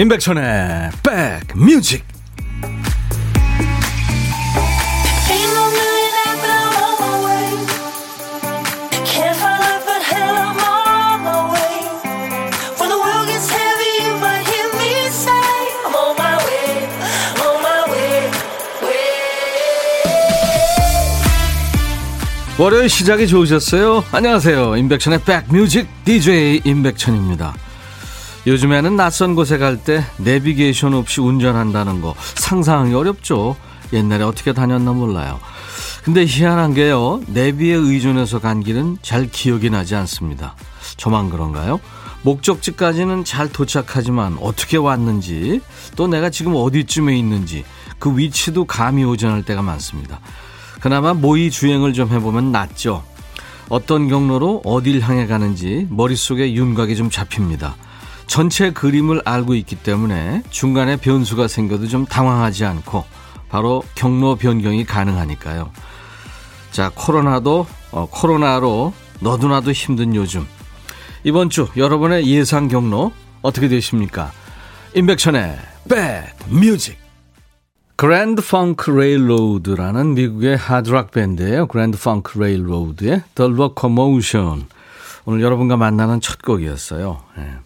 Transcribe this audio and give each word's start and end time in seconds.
임백천의 0.00 0.92
백뮤직 1.02 2.02
월요일 22.58 22.88
시작이 22.88 23.26
좋으셨어요? 23.26 24.04
안녕하세요. 24.12 24.76
임백천의 24.76 25.20
백뮤직 25.24 25.88
DJ 26.06 26.62
임백천입니다. 26.64 27.54
요즘에는 28.46 28.96
낯선 28.96 29.34
곳에 29.34 29.58
갈 29.58 29.76
때 29.76 30.02
내비게이션 30.18 30.94
없이 30.94 31.20
운전한다는 31.20 32.00
거 32.00 32.14
상상하기 32.36 32.94
어렵죠. 32.94 33.56
옛날에 33.92 34.24
어떻게 34.24 34.52
다녔나 34.52 34.92
몰라요. 34.92 35.40
근데 36.04 36.24
희한한 36.24 36.74
게요. 36.74 37.20
내비에 37.26 37.74
의존해서 37.74 38.38
간 38.38 38.62
길은 38.62 38.98
잘 39.02 39.26
기억이 39.26 39.68
나지 39.68 39.94
않습니다. 39.94 40.54
저만 40.96 41.28
그런가요? 41.30 41.80
목적지까지는 42.22 43.24
잘 43.24 43.50
도착하지만 43.50 44.38
어떻게 44.40 44.76
왔는지 44.76 45.60
또 45.96 46.06
내가 46.06 46.30
지금 46.30 46.54
어디쯤에 46.56 47.16
있는지 47.18 47.64
그 47.98 48.16
위치도 48.16 48.64
감이 48.64 49.04
않을 49.04 49.44
때가 49.44 49.62
많습니다. 49.62 50.20
그나마 50.80 51.12
모의 51.12 51.50
주행을 51.50 51.92
좀 51.92 52.10
해보면 52.10 52.52
낫죠. 52.52 53.04
어떤 53.68 54.08
경로로 54.08 54.62
어딜 54.64 55.00
향해 55.00 55.26
가는지 55.26 55.86
머릿속에 55.90 56.54
윤곽이 56.54 56.96
좀 56.96 57.10
잡힙니다. 57.10 57.76
전체 58.30 58.70
그림을 58.70 59.22
알고 59.24 59.56
있기 59.56 59.74
때문에 59.74 60.44
중간에 60.50 60.94
변수가 60.94 61.48
생겨도 61.48 61.88
좀 61.88 62.06
당황하지 62.06 62.64
않고 62.64 63.04
바로 63.48 63.82
경로 63.96 64.36
변경이 64.36 64.84
가능하니까요. 64.84 65.72
자, 66.70 66.92
코로나도, 66.94 67.66
어, 67.90 68.06
코로나로 68.08 68.94
너도 69.18 69.48
나도 69.48 69.72
힘든 69.72 70.14
요즘. 70.14 70.46
이번 71.24 71.50
주 71.50 71.66
여러분의 71.76 72.28
예상 72.28 72.68
경로 72.68 73.12
어떻게 73.42 73.66
되십니까? 73.66 74.30
임백천의 74.94 75.58
백뮤직. 75.88 77.00
그랜드 77.96 78.42
펑크 78.48 78.92
레일로드라는 78.92 80.14
미국의 80.14 80.56
하드락 80.56 81.10
밴드예요. 81.10 81.66
그랜드 81.66 81.98
펑크 81.98 82.38
레일로드의 82.38 83.24
The 83.34 83.52
Locomotion. 83.52 84.66
오늘 85.24 85.42
여러분과 85.42 85.76
만나는 85.76 86.20
첫 86.20 86.40
곡이었어요. 86.42 87.20
네. 87.36 87.56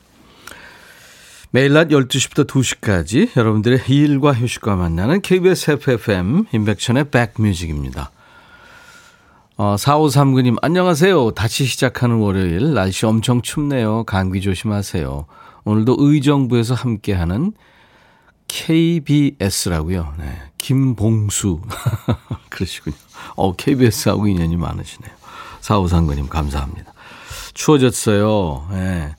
매일 1.55 1.73
낮 1.73 1.87
12시부터 1.87 2.49
2시까지 2.49 3.37
여러분들의 3.37 3.85
일과 3.87 4.33
휴식과 4.33 4.75
만나는 4.75 5.21
KBS 5.21 5.71
FFM 5.71 6.47
인백션의 6.51 7.11
백뮤직입니다. 7.11 8.11
어, 9.57 9.77
4539님, 9.77 10.57
안녕하세요. 10.63 11.31
다시 11.31 11.65
시작하는 11.65 12.17
월요일. 12.17 12.75
날씨 12.75 13.07
엄청 13.07 13.41
춥네요. 13.41 14.03
감기 14.03 14.41
조심하세요. 14.41 15.27
오늘도 15.63 15.95
의정부에서 15.97 16.75
함께하는 16.75 17.53
KBS라고요. 18.49 20.13
네. 20.19 20.37
김봉수. 20.59 21.61
그러시군요. 22.51 22.97
어, 23.37 23.55
KBS하고 23.55 24.27
인연이 24.27 24.57
많으시네요. 24.57 25.13
4539님, 25.61 26.29
감사합니다. 26.29 26.93
추워졌어요. 27.55 28.67
네. 28.73 29.15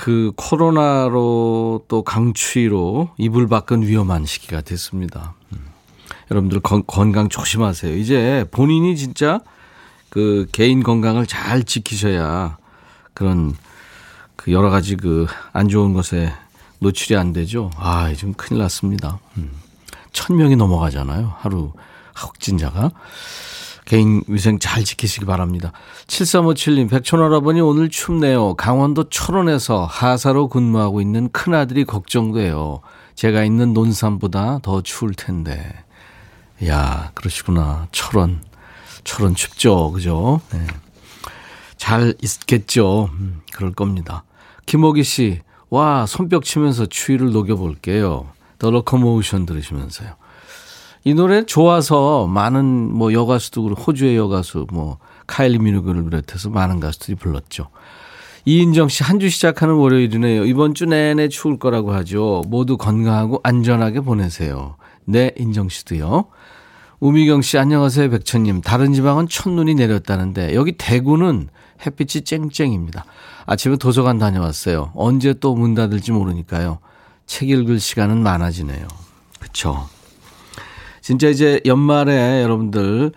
그 0.00 0.32
코로나로 0.36 1.84
또 1.88 2.02
강추위로 2.02 3.10
이불 3.18 3.48
밖은 3.48 3.82
위험한 3.82 4.24
시기가 4.24 4.62
됐습니다. 4.62 5.34
음. 5.52 5.58
여러분들 6.30 6.60
건, 6.60 6.84
건강 6.86 7.28
조심하세요. 7.28 7.94
이제 7.96 8.46
본인이 8.50 8.96
진짜 8.96 9.40
그 10.08 10.46
개인 10.52 10.82
건강을 10.82 11.26
잘 11.26 11.64
지키셔야 11.64 12.56
그런 13.12 13.54
그 14.36 14.52
여러 14.52 14.70
가지 14.70 14.96
그 14.96 15.26
안 15.52 15.68
좋은 15.68 15.92
것에 15.92 16.32
노출이 16.78 17.16
안 17.18 17.34
되죠. 17.34 17.70
아, 17.76 18.12
좀 18.14 18.32
큰일 18.32 18.62
났습니다. 18.62 19.18
음. 19.36 19.50
천 20.12 20.36
명이 20.36 20.56
넘어가잖아요. 20.56 21.34
하루 21.38 21.72
확진자가. 22.14 22.90
개인 23.90 24.22
위생 24.28 24.60
잘 24.60 24.84
지키시기 24.84 25.26
바랍니다. 25.26 25.72
7357님, 26.06 26.88
백촌할아버니 26.88 27.60
오늘 27.60 27.88
춥네요. 27.88 28.54
강원도 28.54 29.08
철원에서 29.08 29.84
하사로 29.84 30.46
근무하고 30.48 31.00
있는 31.00 31.28
큰아들이 31.32 31.84
걱정돼요. 31.84 32.82
제가 33.16 33.42
있는 33.42 33.72
논산보다 33.72 34.60
더 34.62 34.80
추울 34.82 35.12
텐데. 35.14 35.74
야 36.68 37.10
그러시구나. 37.14 37.88
철원. 37.90 38.44
철원 39.02 39.34
춥죠. 39.34 39.90
그죠? 39.90 40.40
네. 40.52 40.64
잘 41.76 42.14
있겠죠. 42.22 43.10
음, 43.14 43.40
그럴 43.52 43.72
겁니다. 43.72 44.22
김호기 44.66 45.02
씨, 45.02 45.40
와, 45.68 46.06
손뼉 46.06 46.44
치면서 46.44 46.86
추위를 46.86 47.32
녹여볼게요. 47.32 48.28
더 48.60 48.70
로커모션 48.70 49.46
들으시면서요. 49.46 50.14
이 51.04 51.14
노래 51.14 51.44
좋아서 51.46 52.26
많은 52.26 52.64
뭐 52.92 53.12
여가수도 53.12 53.62
그렇고 53.62 53.82
호주의 53.82 54.16
여가수 54.16 54.66
뭐 54.72 54.98
카일리 55.26 55.58
미누그를 55.58 56.04
비롯해서 56.04 56.50
많은 56.50 56.80
가수들이 56.80 57.16
불렀죠. 57.16 57.68
이인정 58.46 58.88
씨 58.88 59.02
한 59.04 59.18
주 59.20 59.28
시작하는 59.28 59.74
월요일이네요. 59.74 60.44
이번 60.46 60.74
주 60.74 60.86
내내 60.86 61.28
추울 61.28 61.58
거라고 61.58 61.92
하죠. 61.92 62.42
모두 62.48 62.76
건강하고 62.76 63.40
안전하게 63.42 64.00
보내세요. 64.00 64.76
네, 65.04 65.32
인정 65.36 65.68
씨도요. 65.68 66.26
우미경 67.00 67.42
씨 67.42 67.56
안녕하세요 67.58 68.10
백천님. 68.10 68.60
다른 68.60 68.92
지방은 68.92 69.28
첫눈이 69.28 69.74
내렸다는데 69.74 70.54
여기 70.54 70.72
대구는 70.72 71.48
햇빛이 71.86 72.24
쨍쨍입니다. 72.24 73.04
아침에 73.46 73.76
도서관 73.76 74.18
다녀왔어요. 74.18 74.92
언제 74.94 75.32
또 75.34 75.54
문 75.54 75.74
닫을지 75.74 76.12
모르니까요. 76.12 76.78
책 77.26 77.48
읽을 77.48 77.80
시간은 77.80 78.22
많아지네요. 78.22 78.86
그쵸. 79.38 79.86
진짜 81.10 81.28
이제 81.28 81.60
연말에 81.66 82.40
여러분들 82.40 83.10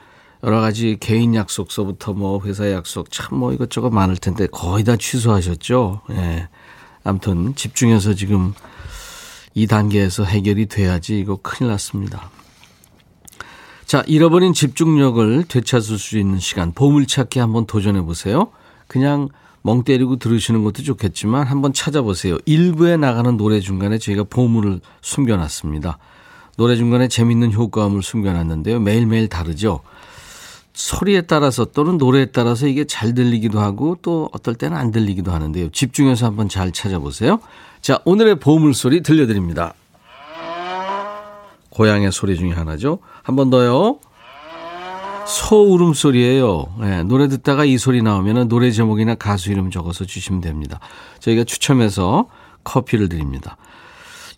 여러 0.43 0.61
가지 0.61 0.97
개인 0.99 1.35
약속서부터 1.35 2.13
뭐 2.13 2.41
회사 2.43 2.71
약속 2.71 3.11
참 3.11 3.37
뭐 3.37 3.53
이것저것 3.53 3.91
많을 3.91 4.17
텐데 4.17 4.47
거의 4.47 4.83
다 4.83 4.97
취소하셨죠. 4.97 6.01
예. 6.09 6.47
아무튼 7.03 7.53
집중해서 7.53 8.15
지금 8.15 8.55
이 9.53 9.67
단계에서 9.67 10.23
해결이 10.23 10.65
돼야지 10.65 11.19
이거 11.19 11.37
큰일 11.43 11.69
났습니다. 11.69 12.31
자, 13.85 14.03
잃어버린 14.07 14.53
집중력을 14.53 15.43
되찾을 15.47 15.99
수 15.99 16.17
있는 16.17 16.39
시간 16.39 16.71
보물찾기 16.71 17.37
한번 17.37 17.67
도전해 17.67 18.01
보세요. 18.01 18.49
그냥 18.87 19.29
멍 19.61 19.83
때리고 19.83 20.15
들으시는 20.15 20.63
것도 20.63 20.81
좋겠지만 20.81 21.45
한번 21.45 21.73
찾아보세요. 21.73 22.39
일부에 22.47 22.97
나가는 22.97 23.37
노래 23.37 23.59
중간에 23.59 23.99
저희가 23.99 24.23
보물을 24.23 24.81
숨겨놨습니다. 25.03 25.99
노래 26.57 26.75
중간에 26.75 27.07
재밌는 27.07 27.53
효과음을 27.53 28.03
숨겨놨는데요. 28.03 28.79
매일매일 28.79 29.27
다르죠. 29.27 29.81
소리에 30.73 31.21
따라서 31.21 31.65
또는 31.65 31.97
노래에 31.97 32.27
따라서 32.27 32.67
이게 32.67 32.85
잘 32.85 33.13
들리기도 33.13 33.59
하고 33.59 33.97
또 34.01 34.29
어떨 34.33 34.55
때는 34.55 34.75
안 34.75 34.91
들리기도 34.91 35.31
하는데요. 35.31 35.69
집중해서 35.69 36.25
한번 36.25 36.49
잘 36.49 36.71
찾아보세요. 36.71 37.39
자, 37.81 37.99
오늘의 38.05 38.39
보물소리 38.39 39.03
들려드립니다. 39.03 39.73
고양의 41.69 42.11
소리 42.11 42.37
중에 42.37 42.51
하나죠. 42.51 42.99
한 43.23 43.35
번 43.35 43.49
더요. 43.49 43.99
소 45.25 45.63
울음소리예요. 45.73 46.65
네, 46.81 47.03
노래 47.03 47.27
듣다가 47.29 47.65
이 47.65 47.77
소리 47.77 48.01
나오면 48.01 48.49
노래 48.49 48.71
제목이나 48.71 49.15
가수 49.15 49.51
이름 49.51 49.71
적어서 49.71 50.05
주시면 50.05 50.41
됩니다. 50.41 50.79
저희가 51.19 51.45
추첨해서 51.45 52.27
커피를 52.63 53.09
드립니다. 53.09 53.57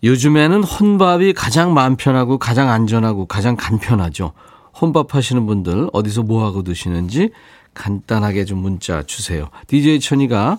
요즘에는 0.02 0.62
혼밥이 0.62 1.32
가장 1.32 1.74
마음 1.74 1.96
편하고 1.96 2.38
가장 2.38 2.70
안전하고 2.70 3.26
가장 3.26 3.56
간편하죠. 3.56 4.32
혼밥 4.80 5.14
하시는 5.14 5.46
분들 5.46 5.88
어디서 5.92 6.22
뭐 6.22 6.44
하고 6.44 6.62
드시는지 6.62 7.30
간단하게 7.74 8.44
좀 8.44 8.58
문자 8.58 9.02
주세요. 9.02 9.48
DJ 9.66 10.00
천이가 10.00 10.58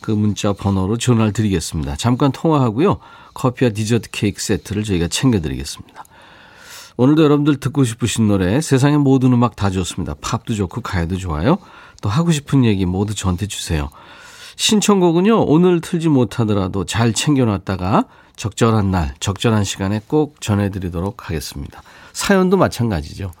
그 0.00 0.10
문자 0.10 0.52
번호로 0.52 0.98
전화를 0.98 1.32
드리겠습니다. 1.32 1.96
잠깐 1.96 2.30
통화하고요. 2.32 2.98
커피와 3.32 3.70
디저트 3.70 4.10
케이크 4.10 4.42
세트를 4.42 4.84
저희가 4.84 5.08
챙겨드리겠습니다. 5.08 6.04
오늘도 6.96 7.24
여러분들 7.24 7.56
듣고 7.56 7.84
싶으신 7.84 8.28
노래 8.28 8.60
세상의 8.60 8.98
모든 8.98 9.32
음악 9.32 9.56
다 9.56 9.70
좋습니다. 9.70 10.14
팝도 10.20 10.54
좋고 10.54 10.80
가요도 10.80 11.16
좋아요. 11.16 11.58
또 12.02 12.08
하고 12.08 12.30
싶은 12.30 12.64
얘기 12.64 12.86
모두 12.86 13.14
저한테 13.14 13.46
주세요. 13.46 13.88
신청곡은요. 14.56 15.44
오늘 15.46 15.80
틀지 15.80 16.08
못하더라도 16.08 16.84
잘 16.84 17.12
챙겨놨다가 17.12 18.04
적절한 18.36 18.90
날, 18.90 19.14
적절한 19.20 19.64
시간에 19.64 20.00
꼭 20.06 20.40
전해드리도록 20.40 21.28
하겠습니다. 21.28 21.82
사연도 22.12 22.56
마찬가지죠. 22.56 23.32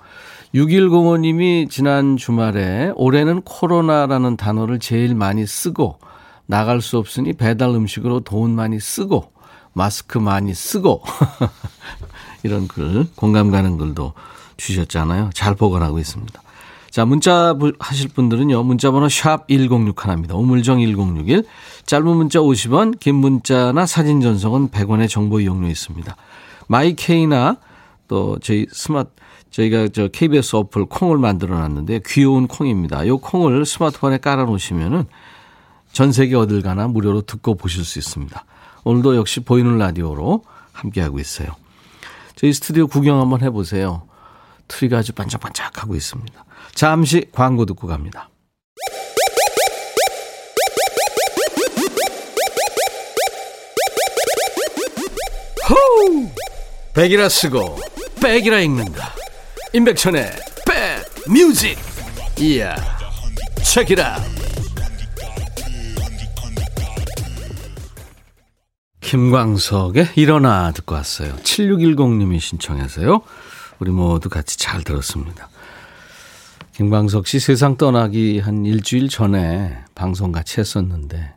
6105님이 0.54 1.68
지난 1.68 2.16
주말에 2.16 2.92
올해는 2.94 3.42
코로나라는 3.42 4.36
단어를 4.36 4.78
제일 4.78 5.14
많이 5.14 5.46
쓰고 5.46 5.98
나갈 6.46 6.80
수 6.80 6.98
없으니 6.98 7.32
배달 7.32 7.70
음식으로 7.70 8.20
돈 8.20 8.52
많이 8.54 8.78
쓰고 8.78 9.32
마스크 9.72 10.18
많이 10.18 10.54
쓰고. 10.54 11.02
이런 12.44 12.68
글, 12.68 13.06
공감 13.16 13.50
가는 13.50 13.76
글도 13.76 14.12
주셨잖아요. 14.56 15.30
잘 15.34 15.54
보관하고 15.54 15.98
있습니다. 15.98 16.43
자, 16.94 17.04
문자 17.04 17.58
하실 17.80 18.08
분들은요. 18.08 18.62
문자 18.62 18.92
번호 18.92 19.08
샵 19.08 19.48
1061 19.48 20.12
입니다. 20.12 20.36
우물정 20.36 20.78
1061. 20.78 21.42
짧은 21.86 22.06
문자 22.06 22.38
50원, 22.38 23.00
긴 23.00 23.16
문자나 23.16 23.84
사진 23.84 24.20
전송은 24.20 24.68
100원의 24.68 25.08
정보 25.08 25.40
이용료 25.40 25.66
있습니다. 25.66 26.14
마이케이나 26.68 27.56
또 28.06 28.38
저희 28.40 28.68
스마트 28.70 29.10
저희가 29.50 29.88
저 29.88 30.06
KBS 30.06 30.54
어플 30.54 30.84
콩을 30.84 31.18
만들어 31.18 31.58
놨는데 31.58 32.02
귀여운 32.06 32.46
콩입니다. 32.46 33.08
요 33.08 33.18
콩을 33.18 33.66
스마트폰에 33.66 34.18
깔아 34.18 34.44
놓으시면은 34.44 35.06
전 35.90 36.12
세계 36.12 36.36
어딜 36.36 36.62
가나 36.62 36.86
무료로 36.86 37.22
듣고 37.22 37.56
보실 37.56 37.84
수 37.84 37.98
있습니다. 37.98 38.44
오늘도 38.84 39.16
역시 39.16 39.40
보이는 39.40 39.78
라디오로 39.78 40.44
함께하고 40.70 41.18
있어요. 41.18 41.48
저희 42.36 42.52
스튜디오 42.52 42.86
구경 42.86 43.20
한번 43.20 43.42
해보세요. 43.42 44.02
트리가 44.68 44.98
아주 44.98 45.12
반짝반짝하고 45.12 45.96
있습니다. 45.96 46.44
잠시 46.74 47.26
광고 47.32 47.64
듣고 47.66 47.86
갑니다. 47.86 48.28
호우! 55.68 56.28
백이라 56.94 57.28
쓰고 57.28 57.78
백이라 58.22 58.60
읽는다. 58.60 59.14
임백천의 59.72 60.30
백 60.66 61.04
뮤직. 61.32 61.78
이야. 62.38 62.74
책이라. 63.62 64.18
김광석의 69.00 70.10
일어나 70.16 70.72
듣고 70.72 70.94
왔어요. 70.94 71.36
7610님이 71.36 72.40
신청해서요. 72.40 73.22
우리 73.78 73.90
모두 73.90 74.28
같이 74.28 74.58
잘 74.58 74.82
들었습니다. 74.82 75.48
김광석 76.74 77.28
씨 77.28 77.38
세상 77.38 77.76
떠나기 77.76 78.40
한 78.40 78.66
일주일 78.66 79.08
전에 79.08 79.78
방송 79.94 80.32
같이 80.32 80.58
했었는데 80.58 81.32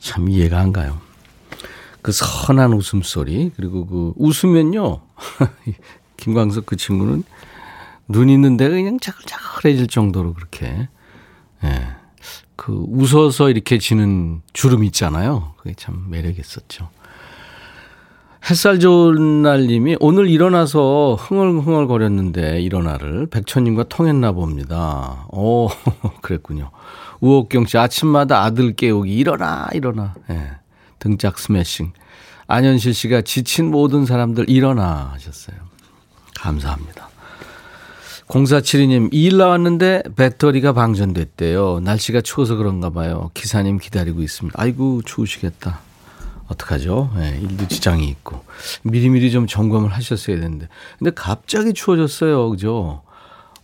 참 0.00 0.28
이해가 0.28 0.58
안 0.58 0.72
가요. 0.72 1.00
그 2.02 2.10
선한 2.10 2.72
웃음소리 2.72 3.52
그리고 3.54 3.86
그 3.86 4.12
웃으면요. 4.16 5.02
김광석 6.16 6.66
그 6.66 6.76
친구는 6.76 7.22
눈 8.08 8.28
있는 8.28 8.56
데가 8.56 8.74
그냥 8.74 8.98
자글자글해질 8.98 9.86
정도로 9.86 10.34
그렇게 10.34 10.88
예. 11.62 11.86
그 12.56 12.72
웃어서 12.88 13.50
이렇게 13.50 13.78
지는 13.78 14.42
주름 14.52 14.82
있잖아요. 14.82 15.54
그게 15.58 15.74
참 15.76 16.06
매력 16.10 16.40
있었죠. 16.40 16.90
햇살 18.48 18.80
좋은 18.80 19.42
날님이 19.42 19.96
오늘 20.00 20.28
일어나서 20.28 21.16
흥얼흥얼 21.20 21.86
거렸는데 21.86 22.62
일어나를 22.62 23.26
백천님과 23.26 23.84
통했나 23.84 24.32
봅니다. 24.32 25.26
오, 25.30 25.68
그랬군요. 26.22 26.70
우옥경 27.20 27.66
씨 27.66 27.76
아침마다 27.76 28.42
아들 28.42 28.74
깨우기 28.74 29.14
일어나 29.14 29.68
일어나. 29.74 30.14
예. 30.30 30.52
등짝 30.98 31.38
스매싱. 31.38 31.92
안현실 32.46 32.94
씨가 32.94 33.22
지친 33.22 33.70
모든 33.70 34.06
사람들 34.06 34.48
일어나 34.48 35.10
하셨어요. 35.14 35.56
감사합니다. 36.40 37.08
0472님, 38.26 39.08
일 39.12 39.38
나왔는데 39.38 40.02
배터리가 40.16 40.72
방전됐대요. 40.72 41.80
날씨가 41.80 42.20
추워서 42.22 42.56
그런가 42.56 42.90
봐요. 42.90 43.30
기사님 43.34 43.78
기다리고 43.78 44.22
있습니다. 44.22 44.60
아이고, 44.60 45.02
추우시겠다. 45.02 45.80
어떡하죠? 46.50 47.10
네, 47.16 47.38
일도 47.40 47.68
지장이 47.68 48.08
있고. 48.08 48.44
미리미리 48.82 49.30
좀 49.30 49.46
점검을 49.46 49.90
하셨어야 49.90 50.36
되는데. 50.36 50.68
근데 50.98 51.12
갑자기 51.14 51.72
추워졌어요. 51.72 52.50
그죠? 52.50 53.02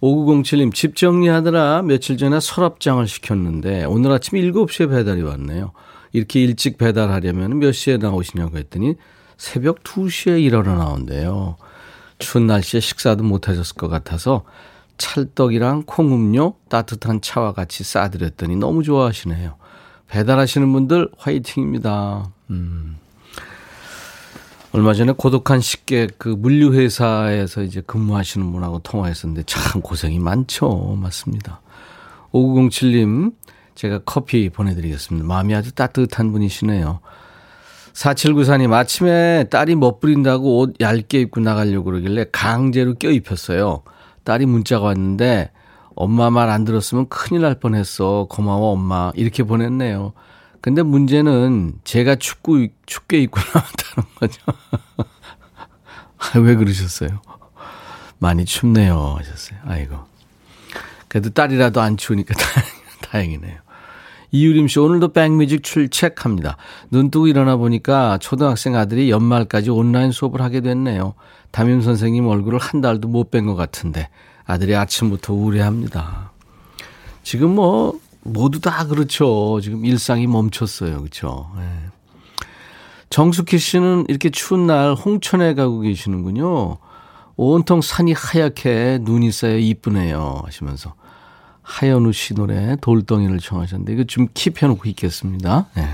5907님, 0.00 0.72
집 0.72 0.94
정리하느라 0.94 1.82
며칠 1.82 2.16
전에 2.16 2.38
서랍장을 2.38 3.06
시켰는데 3.06 3.84
오늘 3.84 4.12
아침 4.12 4.38
7시에 4.38 4.90
배달이 4.90 5.22
왔네요. 5.22 5.72
이렇게 6.12 6.42
일찍 6.42 6.78
배달하려면 6.78 7.58
몇 7.58 7.72
시에 7.72 7.96
나오시냐고 7.96 8.58
했더니 8.58 8.94
새벽 9.36 9.82
2시에 9.82 10.40
일어나 10.40 10.74
나온대요. 10.74 11.56
추운 12.18 12.46
날씨에 12.46 12.80
식사도 12.80 13.24
못 13.24 13.48
하셨을 13.48 13.74
것 13.76 13.88
같아서 13.88 14.44
찰떡이랑 14.98 15.82
콩음료, 15.86 16.54
따뜻한 16.68 17.20
차와 17.20 17.52
같이 17.52 17.84
싸드렸더니 17.84 18.56
너무 18.56 18.82
좋아하시네요. 18.82 19.56
배달하시는 20.08 20.72
분들 20.72 21.10
화이팅입니다. 21.18 22.30
음. 22.50 22.96
얼마 24.72 24.92
전에 24.92 25.12
고독한 25.12 25.60
식객 25.60 26.18
그 26.18 26.28
물류회사에서 26.28 27.62
이제 27.62 27.80
근무하시는 27.80 28.50
분하고 28.52 28.80
통화했었는데 28.80 29.44
참 29.46 29.80
고생이 29.80 30.18
많죠. 30.18 30.98
맞습니다. 31.00 31.60
5907님, 32.32 33.32
제가 33.74 34.00
커피 34.04 34.50
보내드리겠습니다. 34.50 35.26
마음이 35.26 35.54
아주 35.54 35.72
따뜻한 35.72 36.30
분이시네요. 36.32 37.00
4794님, 37.94 38.72
아침에 38.74 39.44
딸이 39.44 39.76
멋부린다고 39.76 40.58
옷 40.58 40.74
얇게 40.80 41.20
입고 41.22 41.40
나가려고 41.40 41.84
그러길래 41.86 42.26
강제로 42.30 42.94
껴입혔어요. 42.94 43.82
딸이 44.24 44.44
문자가 44.44 44.86
왔는데, 44.86 45.50
엄마 45.94 46.28
말 46.28 46.50
안 46.50 46.66
들었으면 46.66 47.08
큰일 47.08 47.40
날 47.40 47.58
뻔했어. 47.58 48.26
고마워, 48.28 48.72
엄마. 48.72 49.12
이렇게 49.14 49.44
보냈네요. 49.44 50.12
근데 50.66 50.82
문제는 50.82 51.74
제가 51.84 52.16
춥고, 52.16 52.66
춥게 52.86 53.20
입고 53.20 53.38
나왔다는 53.54 54.08
거죠. 54.16 54.42
아, 56.18 56.38
왜 56.40 56.56
그러셨어요? 56.56 57.20
많이 58.18 58.44
춥네요. 58.44 59.14
하셨어요. 59.16 59.60
아이고. 59.64 59.96
그래도 61.06 61.30
딸이라도 61.30 61.80
안 61.80 61.96
추우니까 61.96 62.34
다행이네요. 63.08 63.58
이유림 64.32 64.66
씨, 64.66 64.80
오늘도 64.80 65.12
백뮤직 65.12 65.62
출첵합니다. 65.62 66.56
눈 66.90 67.12
뜨고 67.12 67.28
일어나 67.28 67.54
보니까 67.56 68.18
초등학생 68.18 68.74
아들이 68.74 69.08
연말까지 69.08 69.70
온라인 69.70 70.10
수업을 70.10 70.42
하게 70.42 70.62
됐네요. 70.62 71.14
담임 71.52 71.80
선생님 71.80 72.26
얼굴을 72.26 72.58
한 72.58 72.80
달도 72.80 73.06
못 73.06 73.30
뵌 73.30 73.46
것 73.46 73.54
같은데 73.54 74.08
아들이 74.44 74.74
아침부터 74.74 75.32
우울해합니다. 75.32 76.32
지금 77.22 77.54
뭐 77.54 78.00
모두 78.26 78.60
다 78.60 78.86
그렇죠. 78.86 79.60
지금 79.62 79.84
일상이 79.84 80.26
멈췄어요. 80.26 80.98
그렇죠. 80.98 81.50
네. 81.56 81.62
정숙희 83.10 83.58
씨는 83.58 84.06
이렇게 84.08 84.30
추운 84.30 84.66
날 84.66 84.94
홍천에 84.94 85.54
가고 85.54 85.80
계시는군요. 85.80 86.78
온통 87.36 87.82
산이 87.82 88.12
하얗게 88.12 89.00
눈이 89.02 89.30
쌓여 89.30 89.58
이쁘네요 89.58 90.42
하시면서 90.44 90.94
하현우 91.62 92.12
씨 92.12 92.34
노래 92.34 92.76
돌덩이를 92.80 93.38
청하셨는데 93.38 93.92
이거 93.92 94.04
좀 94.04 94.28
킵해놓고 94.28 94.86
있겠습니다. 94.86 95.66
네. 95.74 95.88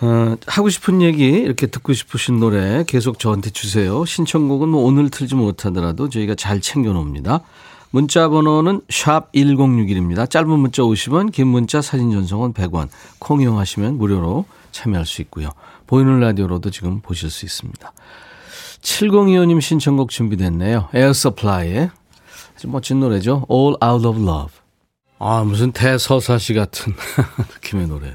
어, 0.00 0.36
하고 0.46 0.68
싶은 0.68 1.00
얘기 1.02 1.26
이렇게 1.26 1.66
듣고 1.66 1.92
싶으신 1.92 2.38
노래 2.38 2.84
계속 2.86 3.18
저한테 3.18 3.50
주세요. 3.50 4.04
신청곡은 4.04 4.68
뭐 4.68 4.84
오늘 4.84 5.10
틀지 5.10 5.34
못하더라도 5.34 6.08
저희가 6.08 6.34
잘 6.34 6.60
챙겨놓습니다. 6.60 7.40
문자 7.96 8.28
번호는 8.28 8.82
샵 8.90 9.32
1061입니다. 9.32 10.28
짧은 10.28 10.50
문자 10.50 10.82
50원, 10.82 11.32
긴 11.32 11.46
문자 11.46 11.80
사진 11.80 12.10
전송은 12.10 12.52
100원. 12.52 12.90
콩 13.18 13.40
이용하시면 13.40 13.96
무료로 13.96 14.44
참여할 14.70 15.06
수 15.06 15.22
있고요. 15.22 15.48
보이는 15.86 16.20
라디오로도 16.20 16.68
지금 16.68 17.00
보실 17.00 17.30
수 17.30 17.46
있습니다. 17.46 17.90
7025님 18.82 19.62
신청곡 19.62 20.10
준비됐네요. 20.10 20.90
에어 20.92 21.14
서플라이의 21.14 21.90
아주 22.54 22.68
멋진 22.68 23.00
노래죠. 23.00 23.46
All 23.50 23.76
Out 23.82 24.06
of 24.06 24.20
Love. 24.20 24.52
아, 25.18 25.42
무슨 25.44 25.72
대서사 25.72 26.36
시 26.36 26.52
같은 26.52 26.92
느낌의 27.64 27.86
노래. 27.86 28.14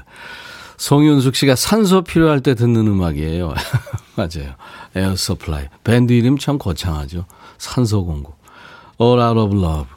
송윤숙 0.76 1.34
씨가 1.34 1.56
산소 1.56 2.02
필요할 2.02 2.38
때 2.38 2.54
듣는 2.54 2.86
음악이에요. 2.86 3.52
맞아요. 4.14 4.54
에어 4.94 5.16
서플라이. 5.16 5.66
밴드 5.82 6.12
이름 6.12 6.38
참 6.38 6.56
거창하죠. 6.56 7.26
산소 7.58 8.04
공급. 8.04 8.41
All 9.00 9.20
Out 9.20 9.38
of 9.40 9.56
Love. 9.56 9.88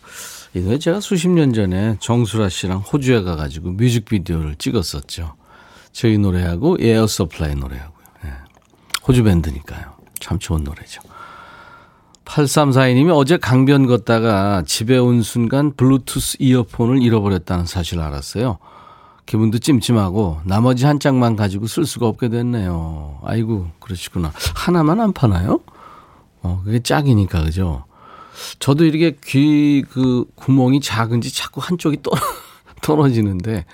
이 0.53 0.59
노래 0.61 0.77
제가 0.79 1.01
수십 1.01 1.27
년 1.29 1.53
전에 1.53 1.97
정수라 1.99 2.49
씨랑 2.49 2.79
호주에 2.79 3.23
가가지고 3.23 3.71
뮤직비디오를 3.71 4.55
찍었었죠. 4.55 5.33
저희 5.91 6.17
노래하고 6.17 6.77
에어 6.79 7.07
서플라이 7.07 7.55
노래하고요. 7.55 8.05
네. 8.23 8.29
호주 9.07 9.23
밴드니까요. 9.23 9.93
참 10.19 10.39
좋은 10.39 10.63
노래죠. 10.63 11.01
8342님이 12.25 13.15
어제 13.15 13.37
강변 13.37 13.87
걷다가 13.87 14.63
집에 14.65 14.97
온 14.97 15.21
순간 15.21 15.73
블루투스 15.75 16.37
이어폰을 16.39 17.01
잃어버렸다는 17.01 17.65
사실을 17.65 18.03
알았어요. 18.03 18.57
기분도 19.25 19.59
찜찜하고 19.59 20.41
나머지 20.43 20.85
한 20.85 20.99
짝만 20.99 21.35
가지고 21.35 21.67
쓸 21.67 21.85
수가 21.85 22.07
없게 22.07 22.29
됐네요. 22.29 23.19
아이고, 23.23 23.67
그러시구나. 23.79 24.31
하나만 24.55 24.99
안 24.99 25.13
파나요? 25.13 25.61
어, 26.41 26.61
그게 26.63 26.79
짝이니까, 26.79 27.43
그죠? 27.43 27.85
저도 28.59 28.85
이렇게 28.85 29.17
귀 29.25 29.83
그 29.89 30.25
구멍이 30.35 30.81
작은지 30.81 31.33
자꾸 31.33 31.61
한쪽이 31.61 32.01
떨, 32.03 32.13
떨어지는데, 32.81 33.65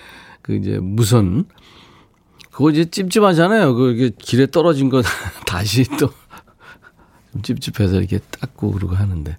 그 0.41 0.55
이제 0.55 0.79
무선, 0.79 1.45
그 1.45 2.49
그거 2.51 2.69
이제 2.71 2.85
찝찝하잖아요. 2.85 3.73
그 3.75 4.11
길에 4.19 4.45
떨어진 4.45 4.89
거 4.89 5.01
다시 5.47 5.85
또 5.99 6.11
찝찝해서 7.41 7.97
이렇게 7.97 8.19
닦고 8.19 8.71
그러고 8.71 8.95
하는데 8.95 9.37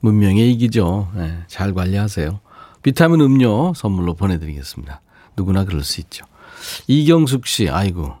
문명의 0.00 0.50
이기죠. 0.52 1.10
네, 1.14 1.38
잘 1.46 1.72
관리하세요. 1.72 2.40
비타민 2.82 3.20
음료 3.20 3.72
선물로 3.74 4.14
보내드리겠습니다. 4.14 5.00
누구나 5.36 5.64
그럴 5.64 5.82
수 5.84 6.00
있죠. 6.00 6.24
이경숙 6.88 7.46
씨, 7.46 7.68
아이고. 7.68 8.14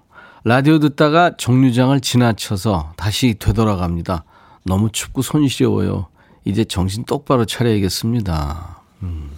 라디오 0.44 0.78
듣다가 0.78 1.36
정류장을 1.36 1.98
지나쳐서 2.00 2.92
다시 2.96 3.34
되돌아갑니다. 3.38 4.24
너무 4.64 4.90
춥고 4.90 5.22
손이 5.22 5.48
시려워요. 5.48 6.06
이제 6.48 6.64
정신 6.64 7.04
똑바로 7.04 7.44
차려야겠습니다. 7.44 8.80
음, 9.02 9.30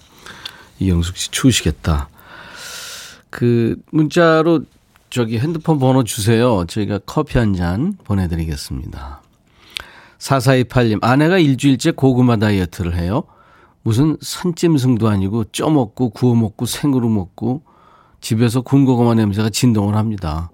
이경숙 0.78 1.16
씨 1.16 1.30
추우시겠다. 1.32 2.08
그 3.30 3.76
문자로 3.90 4.60
저기 5.10 5.40
핸드폰 5.40 5.80
번호 5.80 6.04
주세요. 6.04 6.64
저희가 6.68 7.00
커피 7.06 7.38
한 7.38 7.54
잔 7.54 7.96
보내드리겠습니다. 8.04 9.22
4428님, 10.18 10.98
아내가 11.02 11.38
일주일째 11.38 11.90
고구마 11.90 12.36
다이어트를 12.36 12.96
해요. 12.96 13.24
무슨 13.82 14.16
산짐승도 14.20 15.08
아니고 15.08 15.44
쪄먹고 15.50 16.10
구워먹고 16.10 16.64
생으로 16.66 17.08
먹고 17.08 17.62
집에서 18.20 18.60
군고구마 18.60 19.14
냄새가 19.14 19.50
진동을 19.50 19.96
합니다. 19.96 20.50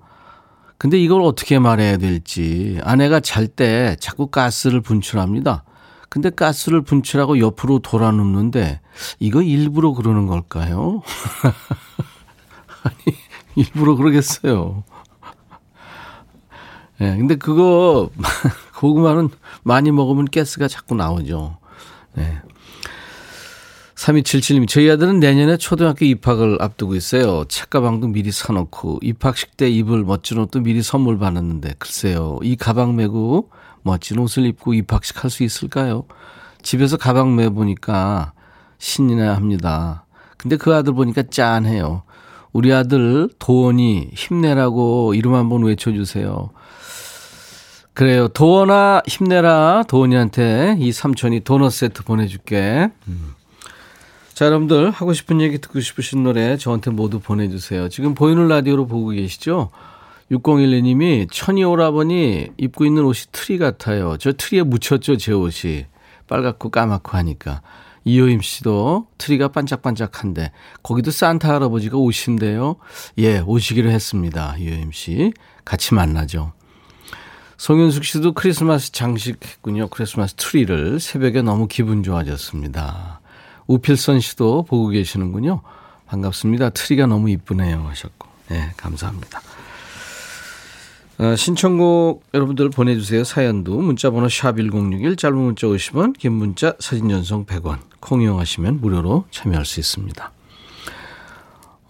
근데 0.78 0.98
이걸 0.98 1.20
어떻게 1.20 1.58
말해야 1.58 1.98
될지 1.98 2.78
아내가 2.82 3.20
잘 3.20 3.46
때 3.46 3.96
자꾸 4.00 4.28
가스를 4.28 4.80
분출합니다. 4.80 5.64
근데 6.08 6.30
가스를 6.30 6.82
분출하고 6.82 7.40
옆으로 7.40 7.80
돌아 7.80 8.10
눕는데 8.10 8.80
이거 9.18 9.42
일부러 9.42 9.92
그러는 9.92 10.26
걸까요? 10.26 11.02
아니, 12.82 13.16
일부러 13.54 13.96
그러겠어요. 13.96 14.84
예, 17.00 17.10
네, 17.10 17.16
근데 17.16 17.34
그거 17.36 18.10
고구마는 18.78 19.28
많이 19.62 19.90
먹으면 19.90 20.26
가스가 20.26 20.68
자꾸 20.68 20.94
나오죠. 20.94 21.58
네. 22.14 22.40
3277님, 23.96 24.68
저희 24.68 24.90
아들은 24.90 25.20
내년에 25.20 25.56
초등학교 25.56 26.04
입학을 26.04 26.58
앞두고 26.60 26.94
있어요. 26.94 27.44
책가방도 27.48 28.08
미리 28.08 28.30
사놓고, 28.30 29.00
입학식 29.02 29.56
때 29.56 29.70
입을 29.70 30.04
멋진 30.04 30.38
옷도 30.38 30.60
미리 30.60 30.82
선물 30.82 31.18
받았는데, 31.18 31.76
글쎄요, 31.78 32.38
이 32.42 32.56
가방 32.56 32.94
메고 32.94 33.50
멋진 33.86 34.18
옷을 34.18 34.44
입고 34.46 34.74
입학식 34.74 35.22
할 35.24 35.30
수 35.30 35.42
있을까요? 35.44 36.04
집에서 36.62 36.96
가방 36.96 37.36
메보니까 37.36 38.32
신이나 38.78 39.34
합니다. 39.34 40.04
근데 40.36 40.56
그 40.56 40.74
아들 40.74 40.92
보니까 40.92 41.22
짠해요. 41.30 42.02
우리 42.52 42.72
아들 42.72 43.28
도원이 43.38 44.10
힘내라고 44.14 45.14
이름 45.14 45.34
한번 45.34 45.62
외쳐주세요. 45.64 46.50
그래요. 47.94 48.28
도원아 48.28 49.02
힘내라. 49.06 49.84
도원이한테 49.88 50.76
이 50.78 50.92
삼촌이 50.92 51.40
도넛 51.40 51.72
세트 51.72 52.02
보내줄게. 52.04 52.90
음. 53.08 53.34
자, 54.34 54.44
여러분들 54.46 54.90
하고 54.90 55.14
싶은 55.14 55.40
얘기 55.40 55.58
듣고 55.58 55.80
싶으신 55.80 56.22
노래 56.22 56.58
저한테 56.58 56.90
모두 56.90 57.20
보내주세요. 57.20 57.88
지금 57.88 58.14
보이는 58.14 58.48
라디오로 58.48 58.86
보고 58.86 59.08
계시죠? 59.08 59.70
6012님이 60.30 61.28
천이 61.30 61.64
오라버니 61.64 62.48
입고 62.56 62.84
있는 62.84 63.04
옷이 63.04 63.26
트리 63.32 63.58
같아요. 63.58 64.16
저 64.18 64.32
트리에 64.32 64.62
묻혔죠, 64.62 65.16
제 65.16 65.32
옷이. 65.32 65.86
빨갛고 66.26 66.70
까맣고 66.70 67.16
하니까. 67.16 67.62
이효임 68.04 68.40
씨도 68.40 69.08
트리가 69.18 69.48
반짝반짝한데 69.48 70.52
거기도 70.82 71.10
산타 71.10 71.52
할아버지가 71.54 71.96
오신대요. 71.98 72.76
예, 73.18 73.40
오시기로 73.40 73.90
했습니다. 73.90 74.56
이효임 74.58 74.92
씨. 74.92 75.32
같이 75.64 75.94
만나죠. 75.94 76.52
송윤숙 77.58 78.04
씨도 78.04 78.32
크리스마스 78.32 78.92
장식했군요. 78.92 79.88
크리스마스 79.88 80.34
트리를 80.34 81.00
새벽에 81.00 81.42
너무 81.42 81.66
기분 81.66 82.02
좋아졌습니다. 82.02 83.20
우필선 83.66 84.20
씨도 84.20 84.64
보고 84.64 84.88
계시는군요. 84.88 85.62
반갑습니다. 86.06 86.70
트리가 86.70 87.06
너무 87.06 87.30
이쁘네요 87.30 87.84
하셨고. 87.88 88.28
네, 88.50 88.70
감사합니다. 88.76 89.40
어, 91.18 91.34
신청곡 91.34 92.24
여러분들 92.34 92.68
보내주세요. 92.68 93.24
사연도 93.24 93.80
문자번호 93.80 94.28
샵 94.28 94.56
1061 94.58 95.16
짧은 95.16 95.36
문자 95.36 95.66
50원 95.66 96.16
긴 96.18 96.32
문자 96.32 96.74
사진 96.78 97.08
전송 97.08 97.46
100원 97.46 97.78
콩 98.00 98.20
이용하시면 98.20 98.80
무료로 98.82 99.24
참여할 99.30 99.64
수 99.64 99.80
있습니다. 99.80 100.32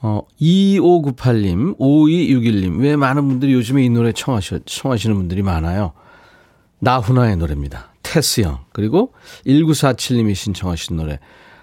어, 0.02 0.22
2598님 0.40 1.76
5261님 1.78 2.80
왜 2.80 2.94
많은 2.94 3.26
분들이 3.26 3.52
요즘에 3.54 3.84
이 3.84 3.90
노래 3.90 4.12
청하시, 4.12 4.60
청하시는 4.64 5.16
분들이 5.16 5.42
많아요. 5.42 5.92
나훈아의 6.78 7.36
노래입니다. 7.36 7.92
테스 8.02 8.42
형 8.42 8.60
그리고 8.72 9.12
1947님이 9.44 10.36
신청하신 10.36 10.96
노래 10.96 11.18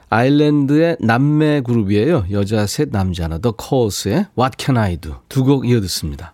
아일랜드의 0.10 0.98
남매 1.00 1.62
그룹이에요. 1.62 2.26
여자 2.32 2.68
셋 2.68 2.90
남자 2.92 3.24
하나 3.24 3.38
더 3.38 3.52
코어스의 3.52 4.26
What 4.38 4.58
Can 4.60 4.78
I 4.78 4.98
Do 4.98 5.14
두 5.30 5.46
곡 5.46 5.66
이어 5.66 5.80
듣습니다. 5.80 6.34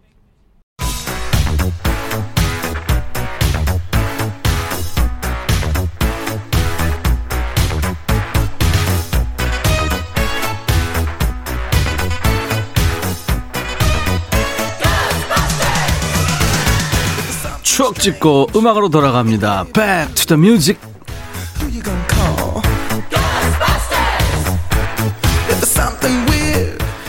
추억 17.81 17.95
찍고 17.95 18.49
음악으로 18.55 18.89
돌아갑니다. 18.89 19.65
Back 19.73 20.13
to 20.13 20.25
the 20.27 20.39
music. 20.39 20.79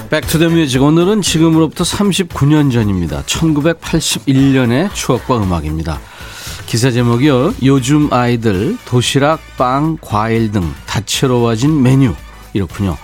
Back 0.08 0.26
to 0.26 0.35
the 0.35 0.48
Music 0.48 0.82
오늘은 0.82 1.20
지금으로부터 1.20 1.84
39년 1.84 2.72
전입니다. 2.72 3.22
1981년의 3.24 4.94
추억과 4.94 5.42
음악입니다. 5.42 6.00
기사 6.64 6.90
제목이요. 6.90 7.56
요즘 7.64 8.10
아이들 8.10 8.78
도시락, 8.86 9.40
빵, 9.58 9.98
과일 10.00 10.52
등 10.52 10.72
다채로워진 10.86 11.82
메뉴 11.82 12.14
이렇군요. 12.54 12.96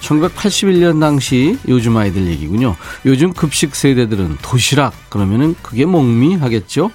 1981년 0.00 0.98
당시 0.98 1.56
요즘 1.68 1.96
아이들 1.96 2.26
얘기군요. 2.26 2.74
요즘 3.06 3.32
급식 3.32 3.76
세대들은 3.76 4.38
도시락 4.42 4.92
그러면은 5.08 5.54
그게 5.62 5.84
목미 5.84 6.34
하겠죠? 6.34 6.90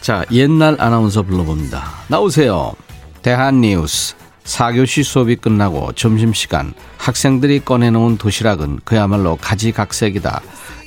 자, 0.00 0.24
옛날 0.30 0.76
아나운서 0.78 1.22
불러봅니다. 1.22 1.84
나오세요. 2.08 2.72
대한뉴스. 3.22 4.14
4교시 4.44 5.04
수업이 5.04 5.36
끝나고 5.36 5.92
점심시간 5.92 6.72
학생들이 6.96 7.60
꺼내놓은 7.66 8.16
도시락은 8.16 8.80
그야말로 8.84 9.36
가지각색이다. 9.36 10.40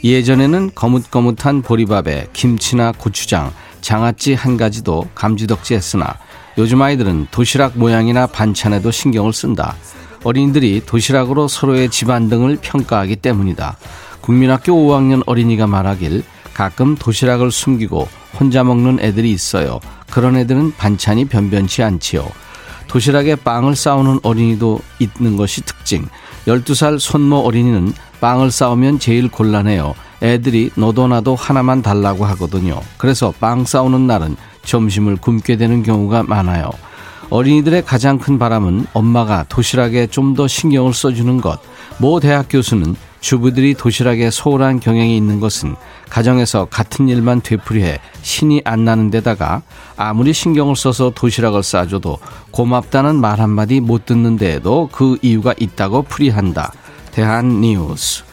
예전에는 0.03 0.71
거뭇거뭇한 0.73 1.61
보리밥에 1.61 2.29
김치나 2.33 2.91
고추장, 2.91 3.53
장아찌 3.81 4.33
한 4.33 4.57
가지도 4.57 5.07
감지덕지했으나 5.13 6.17
요즘 6.57 6.81
아이들은 6.81 7.27
도시락 7.29 7.77
모양이나 7.77 8.25
반찬에도 8.25 8.89
신경을 8.89 9.31
쓴다. 9.31 9.75
어린이들이 10.23 10.83
도시락으로 10.85 11.47
서로의 11.47 11.89
집안 11.89 12.29
등을 12.29 12.57
평가하기 12.61 13.17
때문이다. 13.17 13.77
국민학교 14.21 14.73
5학년 14.73 15.21
어린이가 15.27 15.67
말하길 15.67 16.23
가끔 16.53 16.95
도시락을 16.95 17.51
숨기고 17.51 18.07
혼자 18.39 18.63
먹는 18.63 18.99
애들이 18.99 19.31
있어요. 19.31 19.79
그런 20.09 20.35
애들은 20.35 20.73
반찬이 20.77 21.25
변변치 21.25 21.83
않지요. 21.83 22.27
도시락에 22.87 23.35
빵을 23.35 23.75
싸우는 23.75 24.19
어린이도 24.23 24.79
있는 24.99 25.37
것이 25.37 25.61
특징. 25.61 26.07
12살 26.47 26.99
손모 26.99 27.37
어린이는 27.37 27.93
빵을 28.19 28.51
싸우면 28.51 28.99
제일 28.99 29.29
곤란해요. 29.29 29.93
애들이 30.21 30.71
너도 30.75 31.07
나도 31.07 31.35
하나만 31.35 31.81
달라고 31.81 32.25
하거든요. 32.25 32.81
그래서 32.97 33.33
빵 33.39 33.65
싸우는 33.65 34.07
날은 34.07 34.35
점심을 34.65 35.15
굶게 35.17 35.57
되는 35.57 35.83
경우가 35.83 36.23
많아요. 36.23 36.69
어린이들의 37.29 37.85
가장 37.85 38.19
큰 38.19 38.37
바람은 38.37 38.87
엄마가 38.93 39.45
도시락에 39.47 40.07
좀 40.07 40.35
더 40.35 40.47
신경을 40.47 40.93
써주는 40.93 41.39
것. 41.39 41.59
모 41.97 42.19
대학 42.19 42.47
교수는 42.49 42.95
주부들이 43.21 43.75
도시락에 43.75 44.29
소홀한 44.31 44.79
경향이 44.79 45.15
있는 45.15 45.39
것은 45.39 45.75
가정에서 46.09 46.65
같은 46.65 47.07
일만 47.07 47.41
되풀이해 47.41 47.99
신이 48.23 48.63
안 48.65 48.83
나는 48.83 49.09
데다가 49.09 49.61
아무리 49.95 50.33
신경을 50.33 50.75
써서 50.75 51.11
도시락을 51.15 51.63
싸줘도 51.63 52.17
고맙다는 52.49 53.15
말 53.15 53.39
한마디 53.39 53.79
못 53.79 54.05
듣는 54.05 54.35
데에도 54.35 54.89
그 54.91 55.17
이유가 55.21 55.53
있다고 55.57 56.01
풀이한다. 56.03 56.73
대한 57.11 57.61
뉴스. 57.61 58.23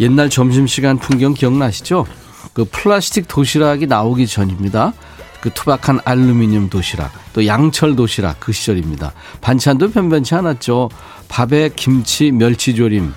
옛날 0.00 0.30
점심시간 0.30 0.98
풍경 0.98 1.34
기억나시죠? 1.34 2.06
그 2.52 2.64
플라스틱 2.64 3.26
도시락이 3.28 3.86
나오기 3.86 4.26
전입니다. 4.26 4.92
그 5.40 5.50
투박한 5.50 6.00
알루미늄 6.04 6.70
도시락, 6.70 7.12
또 7.34 7.46
양철 7.46 7.96
도시락 7.96 8.40
그 8.40 8.52
시절입니다. 8.52 9.12
반찬도 9.42 9.90
변변치 9.90 10.34
않았죠. 10.34 10.88
밥에 11.28 11.70
김치, 11.76 12.30
멸치조림, 12.30 13.12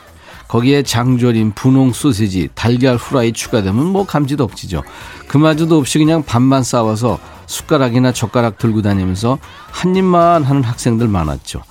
거기에 0.47 0.83
장조림, 0.83 1.51
분홍 1.53 1.93
소세지, 1.93 2.49
달걀 2.55 2.95
후라이 2.95 3.33
추가되면 3.33 3.85
뭐 3.85 4.05
감지덕지죠. 4.05 4.83
그마저도 5.27 5.77
없이 5.77 5.99
그냥 5.99 6.23
밥만 6.23 6.63
싸워서 6.63 7.19
숟가락이나 7.47 8.11
젓가락 8.11 8.57
들고 8.57 8.81
다니면서 8.81 9.39
한 9.71 9.95
입만 9.95 10.43
하는 10.43 10.63
학생들 10.63 11.07
많았죠. 11.07 11.63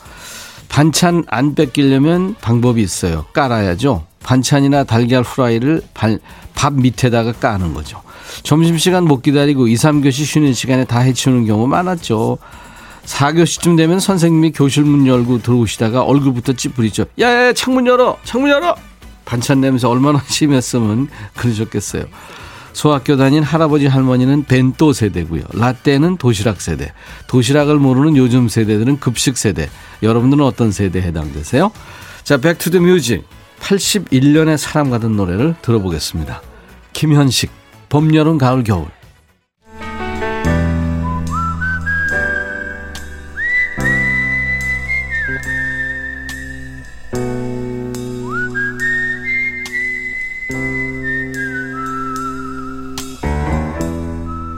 반찬 0.69 1.25
안 1.29 1.55
뺏기려면 1.55 2.35
방법이 2.41 2.83
있어요. 2.83 3.25
깔아야죠. 3.33 4.05
반찬이나 4.23 4.85
달걀 4.85 5.23
후라이를 5.23 5.83
밥 6.55 6.73
밑에다가 6.73 7.33
까는 7.33 7.75
거죠. 7.75 8.03
점심시간 8.43 9.05
못 9.05 9.23
기다리고 9.23 9.69
2, 9.69 9.75
3교시 9.75 10.25
쉬는 10.25 10.53
시간에 10.53 10.85
다 10.85 10.99
해치우는 10.99 11.47
경우 11.47 11.67
많았죠. 11.67 12.39
4교시쯤 13.07 13.77
되면 13.77 14.01
선생님이 14.01 14.53
교실 14.53 14.85
문 14.85 15.07
열고 15.07 15.39
들어오시다가 15.39 16.03
얼굴부터 16.03 16.53
찌푸리죠. 16.53 17.07
야야 17.19 17.53
창문 17.53 17.87
열어 17.87 18.19
창문 18.25 18.51
열어 18.51 18.75
반찬 19.25 19.61
냄새 19.61 19.87
얼마나 19.87 20.21
심했으면 20.27 21.09
그러셨겠어요. 21.37 22.05
소학교 22.73 23.17
다닌 23.17 23.43
할아버지 23.43 23.87
할머니는 23.87 24.45
벤또 24.45 24.93
세대고요. 24.93 25.45
라떼는 25.55 26.19
도시락 26.19 26.61
세대. 26.61 26.93
도시락을 27.27 27.77
모르는 27.77 28.19
요즘 28.19 28.49
세대들은 28.49 29.01
급식 29.01 29.39
세대. 29.39 29.71
여러분들은 30.03 30.45
어떤 30.45 30.73
세대에 30.73 31.01
해당되세요? 31.01 31.73
자, 32.23 32.37
Back 32.37 32.56
to 32.56 32.66
the 32.66 32.81
Music. 32.81 33.25
81년의 33.61 34.59
사람 34.59 34.91
같은 34.91 35.17
노래를 35.17 35.55
들어보겠습니다. 35.63 36.43
김현식, 36.93 37.51
봄, 37.89 38.15
여름, 38.15 38.37
가을, 38.37 38.63
겨울. 38.63 38.89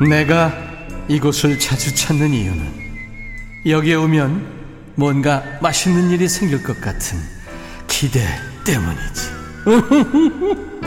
내가 0.07 0.53
이곳을 1.09 1.59
자주 1.59 1.95
찾는 1.95 2.33
이유는 2.33 2.89
여기에 3.67 3.95
오면 3.97 4.59
뭔가 4.95 5.43
맛있는 5.61 6.11
일이 6.11 6.29
생길 6.29 6.63
것 6.63 6.81
같은 6.81 7.19
기대 7.89 8.21
때문이지. 8.65 9.39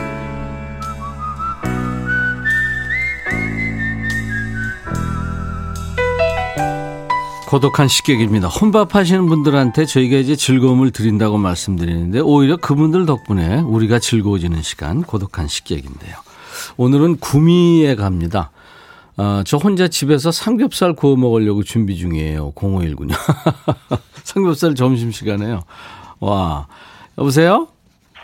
고독한 7.48 7.86
식객입니다. 7.86 8.48
혼밥 8.48 8.94
하시는 8.94 9.26
분들한테 9.26 9.84
저희가 9.84 10.16
이제 10.16 10.36
즐거움을 10.36 10.90
드린다고 10.90 11.36
말씀드리는데 11.36 12.20
오히려 12.20 12.56
그분들 12.56 13.04
덕분에 13.04 13.60
우리가 13.60 13.98
즐거워지는 13.98 14.62
시간 14.62 15.02
고독한 15.02 15.48
식객인데요. 15.48 16.16
오늘은 16.78 17.18
구미에 17.18 17.94
갑니다. 17.94 18.50
어, 19.16 19.42
저 19.44 19.56
혼자 19.58 19.88
집에서 19.88 20.30
삼겹살 20.32 20.94
구워 20.94 21.16
먹으려고 21.16 21.62
준비 21.62 21.96
중이에요. 21.96 22.52
0519요. 22.52 23.12
삼겹살 24.24 24.74
점심시간에요. 24.74 25.60
와. 26.20 26.66
여보세요? 27.18 27.68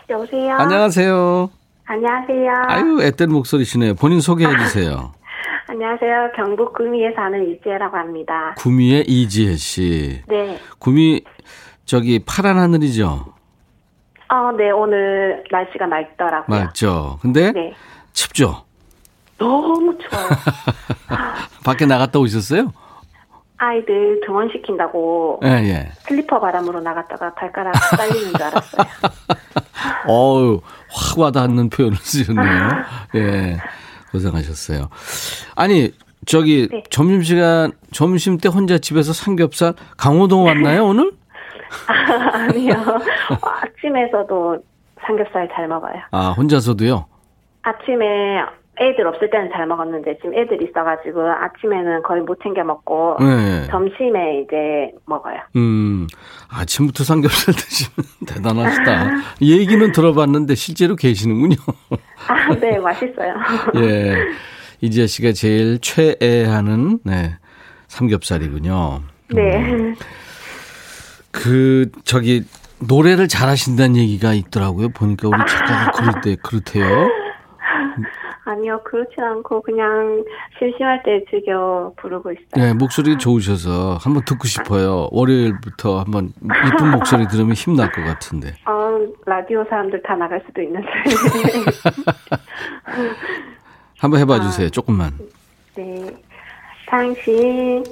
여보세요? 0.09 0.55
안녕하세요. 0.55 1.49
안녕하세요. 1.85 2.51
아유, 2.67 3.01
앳된 3.01 3.31
목소리시네요. 3.31 3.95
본인 3.95 4.19
소개해 4.19 4.51
주세요. 4.57 5.11
안녕하세요. 5.67 6.31
경북 6.35 6.73
구미에 6.73 7.13
사는 7.15 7.39
이지혜라고 7.51 7.95
합니다. 7.95 8.55
구미의 8.57 9.05
이지혜 9.07 9.55
씨. 9.55 10.21
네. 10.27 10.59
구미, 10.79 11.21
저기, 11.85 12.19
파란 12.25 12.57
하늘이죠? 12.57 13.25
어, 14.31 14.51
네. 14.57 14.71
오늘 14.71 15.43
날씨가 15.51 15.85
맑더라고요. 15.87 16.59
맑죠? 16.59 17.19
근데 17.21 17.51
네. 17.51 17.73
춥죠? 18.13 18.63
너무 19.39 19.97
추워요. 19.97 20.29
밖에 21.65 21.85
나갔다 21.85 22.19
오셨어요? 22.19 22.71
아이들 23.57 24.21
등원시킨다고 24.25 25.41
예, 25.43 25.49
예. 25.49 25.91
슬리퍼 26.07 26.39
바람으로 26.39 26.79
나갔다가 26.79 27.33
발가락 27.33 27.73
잘리는 27.97 28.33
줄 28.33 28.41
알았어요. 28.43 28.83
어우, 30.07 30.61
확 30.89 31.19
와닿는 31.19 31.69
표현을 31.69 31.97
쓰셨네요. 31.97 32.69
예. 33.15 33.57
고생하셨어요. 34.11 34.89
아니, 35.55 35.91
저기, 36.25 36.67
네. 36.71 36.83
점심시간, 36.89 37.71
점심 37.91 38.37
때 38.37 38.49
혼자 38.49 38.77
집에서 38.77 39.13
삼겹살, 39.13 39.73
강호동 39.97 40.45
왔나요, 40.45 40.85
오늘? 40.85 41.11
아니요. 42.33 42.73
어, 42.73 43.47
아침에서도 43.61 44.57
삼겹살 45.05 45.49
잘 45.53 45.67
먹어요. 45.67 45.95
아, 46.11 46.29
혼자서도요? 46.29 47.05
아침에 47.61 48.05
애들 48.79 49.05
없을 49.07 49.29
때는 49.29 49.49
잘 49.51 49.67
먹었는데 49.67 50.17
지금 50.17 50.33
애들 50.33 50.61
있어가지고 50.63 51.21
아침에는 51.21 52.01
거의 52.03 52.21
못 52.21 52.39
챙겨 52.41 52.63
먹고 52.63 53.17
네. 53.19 53.67
점심에 53.67 54.41
이제 54.41 54.91
먹어요. 55.05 55.37
음, 55.57 56.07
아침부터 56.49 57.03
삼겹살 57.03 57.53
드시면 57.55 58.05
대단하시다. 58.27 59.11
얘기는 59.41 59.91
들어봤는데 59.91 60.55
실제로 60.55 60.95
계시는군요. 60.95 61.57
아, 62.27 62.55
네, 62.55 62.79
맛있어요. 62.79 63.33
예. 63.83 64.15
이지아 64.81 65.07
씨가 65.07 65.33
제일 65.33 65.79
최애하는, 65.81 66.99
네, 67.03 67.35
삼겹살이군요. 67.87 69.01
네. 69.33 69.73
음. 69.73 69.95
그, 71.31 71.89
저기, 72.05 72.43
노래를 72.87 73.27
잘하신다는 73.27 73.97
얘기가 73.97 74.33
있더라고요. 74.33 74.89
보니까 74.89 75.27
우리 75.27 75.37
작가가 75.47 75.91
그럴 75.91 76.21
때 76.21 76.35
그렇대요. 76.41 77.09
아니요, 78.49 78.81
그렇진 78.83 79.23
않고 79.23 79.61
그냥 79.61 80.23
심심할 80.57 81.03
때 81.03 81.23
즐겨 81.29 81.93
부르고 81.97 82.31
있어요. 82.31 82.45
네, 82.55 82.73
목소리 82.73 83.15
좋으셔서 83.17 83.97
한번 84.01 84.23
듣고 84.25 84.47
싶어요. 84.47 85.07
월요일부터 85.11 85.99
한번 85.99 86.33
이쁜 86.67 86.89
목소리 86.91 87.27
들으면 87.27 87.53
힘날 87.53 87.91
것 87.91 88.03
같은데. 88.03 88.55
어, 88.65 88.97
라디오 89.25 89.63
사람들 89.69 90.01
다 90.01 90.15
나갈 90.15 90.41
수도 90.47 90.61
있는데. 90.63 90.87
한번 93.99 94.19
해봐 94.21 94.39
주세요. 94.41 94.69
조금만. 94.69 95.11
네. 95.75 96.09
당신 96.87 97.83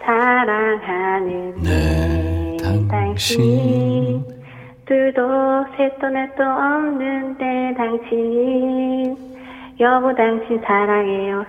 사랑하는 0.00 1.54
네, 1.62 2.56
당신. 2.88 4.24
둘도 4.86 5.20
셋도 5.76 6.08
넷도 6.08 6.42
없는데 6.42 7.74
당신 7.76 9.14
여보 9.80 10.14
당신 10.14 10.60
사랑해요. 10.66 11.44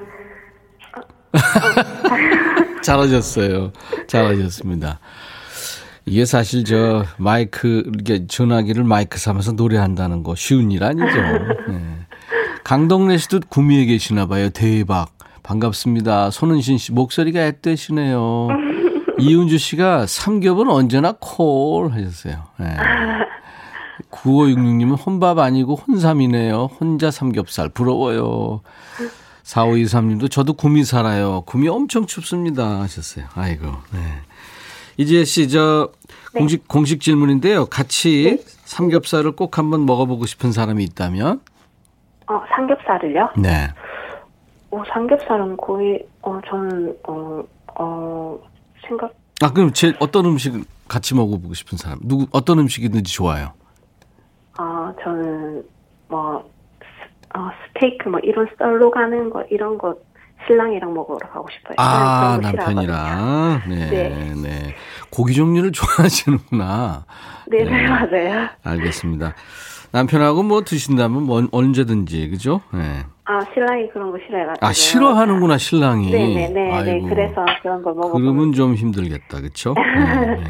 잘하셨어요. 2.84 3.72
잘하셨습니다. 4.08 5.00
이게 6.06 6.26
사실 6.26 6.64
저 6.64 7.06
마이크 7.18 7.84
이렇게 7.94 8.26
전화기를 8.28 8.84
마이크 8.84 9.20
삼아서 9.20 9.52
노래한다는 9.54 10.24
거 10.24 10.36
쉬운 10.36 10.72
일 10.72 10.84
아니죠. 10.84 11.22
네. 11.68 11.82
강동래 12.64 13.18
씨도 13.18 13.42
구미에 13.50 13.86
계시나 13.86 14.26
봐요. 14.28 14.50
대박. 14.50 15.10
반갑습니다. 15.44 16.30
손은신 16.32 16.78
씨 16.78 16.92
목소리가 16.92 17.40
앳되시네요. 17.42 18.48
이은주 19.20 19.58
씨가 19.58 20.06
삼겹은 20.08 20.70
언제나 20.70 21.14
콜 21.20 21.92
하셨어요. 21.92 22.44
네. 22.60 22.76
9566님은 24.12 25.06
혼밥 25.06 25.38
아니고 25.40 25.76
혼삼이네요. 25.76 26.70
혼자 26.80 27.12
삼겹살. 27.12 27.70
부러워요. 27.70 28.62
4523님도 29.44 30.30
저도 30.30 30.54
구미 30.54 30.84
살아요. 30.84 31.42
구미 31.42 31.68
엄청 31.68 32.06
춥습니다. 32.06 32.82
하셨어요. 32.82 33.26
아이고. 33.36 33.66
네. 33.66 34.00
이지혜 34.98 35.24
씨, 35.24 35.48
저, 35.50 35.92
공식, 36.36 36.68
공식 36.68 37.02
질문인데요. 37.02 37.68
같이 37.68 38.44
삼겹살을 38.66 39.32
꼭 39.32 39.58
한번 39.58 39.86
먹어보고 39.86 40.26
싶은 40.26 40.52
사람이 40.52 40.84
있다면? 40.84 41.42
어, 42.28 42.42
삼겹살을요? 42.54 43.30
네. 43.38 43.70
어, 44.72 44.84
삼겹살은 44.94 45.58
거의, 45.58 46.06
어, 46.22 46.40
저는, 46.48 46.96
어, 47.08 47.42
어, 47.80 48.40
생각, 48.86 49.14
아, 49.42 49.54
그럼 49.54 49.72
제 49.74 49.94
어떤 50.00 50.26
음식 50.26 50.54
같이 50.88 51.16
먹어보고 51.16 51.54
싶은 51.54 51.78
사람? 51.78 52.00
누구, 52.04 52.28
어떤 52.32 52.60
음식이든지 52.60 53.14
좋아요. 53.14 53.54
아, 54.62 54.94
저는, 55.02 55.64
뭐, 56.10 56.44
스, 56.82 57.38
어, 57.38 57.50
스테이크 57.74 58.10
뭐 58.10 58.20
이런 58.22 58.46
썰로 58.58 58.92
가는 58.92 59.30
거, 59.30 59.42
이런 59.50 59.78
거 59.78 59.96
신랑이랑 60.46 60.94
먹으러 60.94 61.30
가고 61.30 61.48
싶어요. 61.50 61.76
아. 61.78 62.38
남편이랑. 62.42 63.62
네, 63.70 63.90
네. 63.90 64.34
네. 64.36 64.76
고기 65.10 65.34
종류를 65.34 65.72
좋아하시는구나. 65.74 67.06
네, 67.48 67.64
네. 67.64 67.72
네, 67.72 67.88
맞아요. 67.88 68.50
알겠습니다. 68.64 69.34
남편하고 69.92 70.44
뭐 70.44 70.62
드신다면 70.62 71.24
뭐 71.24 71.42
언제든지, 71.54 72.30
그죠? 72.30 72.60
네. 72.74 73.06
아, 73.24 73.40
신랑이 73.54 73.90
그런 73.92 74.12
거 74.12 74.18
싫어해가지고. 74.26 74.66
아, 74.66 74.74
싫어하는구나, 74.74 75.58
신랑이. 75.58 76.12
네네네, 76.12 76.50
네, 76.50 76.72
아이고. 76.74 77.08
그래서 77.08 77.46
그런 77.62 77.82
걸 77.82 77.94
먹어보고. 77.94 78.20
그러면 78.20 78.52
좀 78.52 78.76
힘들겠다, 78.76 79.40
그쵸? 79.40 79.74
네, 79.78 80.36
네. 80.36 80.44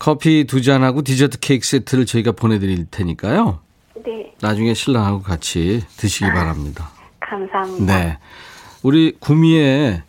커피 0.00 0.44
두 0.44 0.62
잔하고 0.62 1.02
디저트 1.02 1.38
케이크 1.40 1.64
세트를 1.64 2.06
저희가 2.06 2.32
보내드릴 2.32 2.86
테니까요. 2.90 3.60
네, 4.04 4.32
나중에 4.40 4.72
신랑하고 4.72 5.20
같이 5.22 5.82
드시기 5.98 6.24
바랍니다. 6.30 6.90
감사합니다. 7.20 7.84
네. 7.84 8.18
우리 8.82 9.12
구미에 9.20 10.02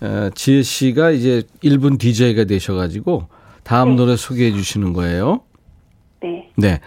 어, 0.00 0.30
지혜 0.36 0.62
씨가 0.62 1.10
이제 1.10 1.42
1분 1.64 1.98
DJ가 1.98 2.44
되셔가지고 2.44 3.26
다음 3.64 3.90
네. 3.90 3.96
노래 3.96 4.16
소개해 4.16 4.52
주시는 4.52 4.92
거예요. 4.92 5.40
네. 6.22 6.48
네. 6.56 6.80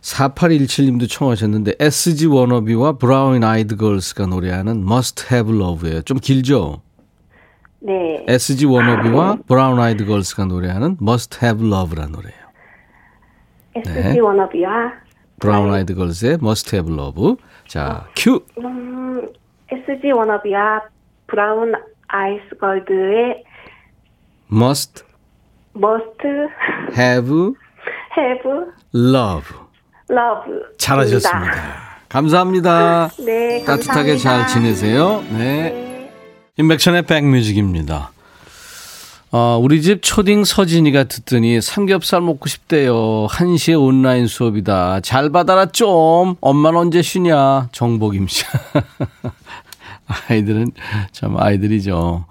4817님도 0.00 1.08
청하셨는데 1.08 1.74
SG 1.78 2.26
워너비와 2.26 2.94
브라운 2.94 3.44
아이드 3.44 3.76
걸스가 3.76 4.26
노래하는 4.26 4.82
Must 4.82 5.26
Have 5.32 5.56
Love예요. 5.56 6.02
좀 6.02 6.18
길죠? 6.18 6.82
네. 7.86 8.24
SG 8.26 8.66
워너비와 8.66 9.38
브라운 9.46 9.78
아이드 9.78 10.06
걸스가 10.06 10.44
노래하는 10.46 10.96
Must 11.00 11.38
Have 11.40 11.64
Love라는 11.64 12.12
노래예요. 12.12 12.46
SG 13.76 14.18
워너비와 14.18 14.92
브라운 15.38 15.72
아이드 15.72 15.94
걸스의 15.94 16.38
Must 16.42 16.74
Have 16.74 16.92
Love. 16.92 17.36
자, 17.68 18.08
큐. 18.16 18.44
음, 18.58 19.28
SG 19.70 20.10
워너비와 20.10 20.82
브라운 21.28 21.74
아이스 22.08 22.56
걸드의 22.60 23.44
Must 24.52 25.04
Must 25.76 26.26
Have 26.98 27.52
Have 28.18 28.50
Love. 28.92 29.56
Love. 30.10 30.62
잘하셨습니다. 30.78 31.52
감사합니다. 32.08 33.08
네, 33.24 33.62
따뜻하게 33.64 34.12
감사합니다. 34.14 34.16
잘 34.18 34.46
지내세요. 34.48 35.22
네. 35.30 35.85
인백션의 36.58 37.02
백뮤직입니다. 37.02 38.12
어, 39.30 39.58
우리 39.60 39.82
집 39.82 40.02
초딩 40.02 40.44
서진이가 40.44 41.04
듣더니 41.04 41.60
삼겹살 41.60 42.22
먹고 42.22 42.48
싶대요. 42.48 43.26
1시에 43.26 43.78
온라인 43.78 44.26
수업이다. 44.26 45.00
잘 45.00 45.30
받아라 45.30 45.66
좀. 45.66 46.36
엄마는 46.40 46.78
언제 46.78 47.02
쉬냐. 47.02 47.68
정복임 47.72 48.26
씨. 48.28 48.44
아이들은 50.30 50.72
참 51.12 51.36
아이들이죠. 51.36 52.24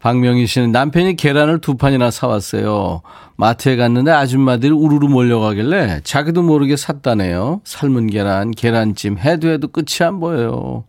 박명희 0.00 0.46
씨는 0.46 0.72
남편이 0.72 1.16
계란을 1.16 1.60
두 1.60 1.76
판이나 1.76 2.10
사왔어요. 2.10 3.00
마트에 3.36 3.76
갔는데 3.76 4.10
아줌마들이 4.10 4.72
우르르 4.72 5.06
몰려가길래 5.06 6.00
자기도 6.04 6.42
모르게 6.42 6.76
샀다네요. 6.76 7.62
삶은 7.64 8.08
계란, 8.08 8.50
계란찜 8.50 9.18
해도 9.18 9.48
해도 9.48 9.68
끝이 9.68 10.06
안 10.06 10.20
보여요. 10.20 10.84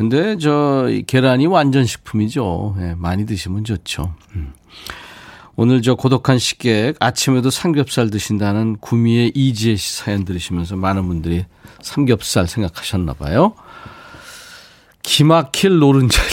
근데 0.00 0.38
저이 0.38 1.02
계란이 1.02 1.46
완전 1.46 1.84
식품이죠. 1.84 2.74
예, 2.80 2.94
많이 2.96 3.26
드시면 3.26 3.64
좋죠. 3.64 4.14
음. 4.34 4.54
오늘 5.56 5.82
저 5.82 5.94
고독한 5.94 6.38
식객 6.38 6.96
아침에도 7.00 7.50
삼겹살 7.50 8.08
드신다는 8.08 8.78
구미의 8.78 9.32
이지혜 9.34 9.76
씨 9.76 9.98
사연 9.98 10.24
들으시면서 10.24 10.76
많은 10.76 11.06
분들이 11.06 11.44
삼겹살 11.82 12.46
생각하셨나 12.48 13.12
봐요. 13.12 13.52
기막힐 15.02 15.78
노른자리. 15.78 16.28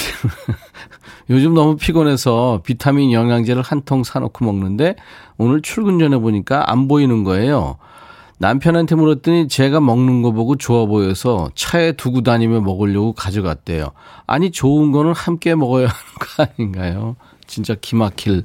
요즘 1.29 1.53
너무 1.53 1.75
피곤해서 1.75 2.61
비타민 2.63 3.11
영양제를 3.11 3.63
한 3.63 3.81
통 3.83 4.05
사놓고 4.05 4.45
먹는데 4.45 4.95
오늘 5.37 5.61
출근 5.61 5.99
전에 5.99 6.15
보니까 6.17 6.71
안 6.71 6.87
보이는 6.87 7.25
거예요. 7.25 7.77
남편한테 8.39 8.95
물었더니 8.95 9.47
제가 9.47 9.79
먹는 9.79 10.21
거 10.21 10.31
보고 10.31 10.55
좋아 10.55 10.85
보여서 10.85 11.49
차에 11.55 11.93
두고 11.93 12.21
다니며 12.21 12.61
먹으려고 12.61 13.13
가져갔대요. 13.13 13.91
아니 14.27 14.51
좋은 14.51 14.91
거는 14.91 15.13
함께 15.13 15.55
먹어야 15.55 15.87
하는 15.87 16.13
거 16.19 16.43
아닌가요? 16.43 17.15
진짜 17.47 17.75
기막힐 17.75 18.43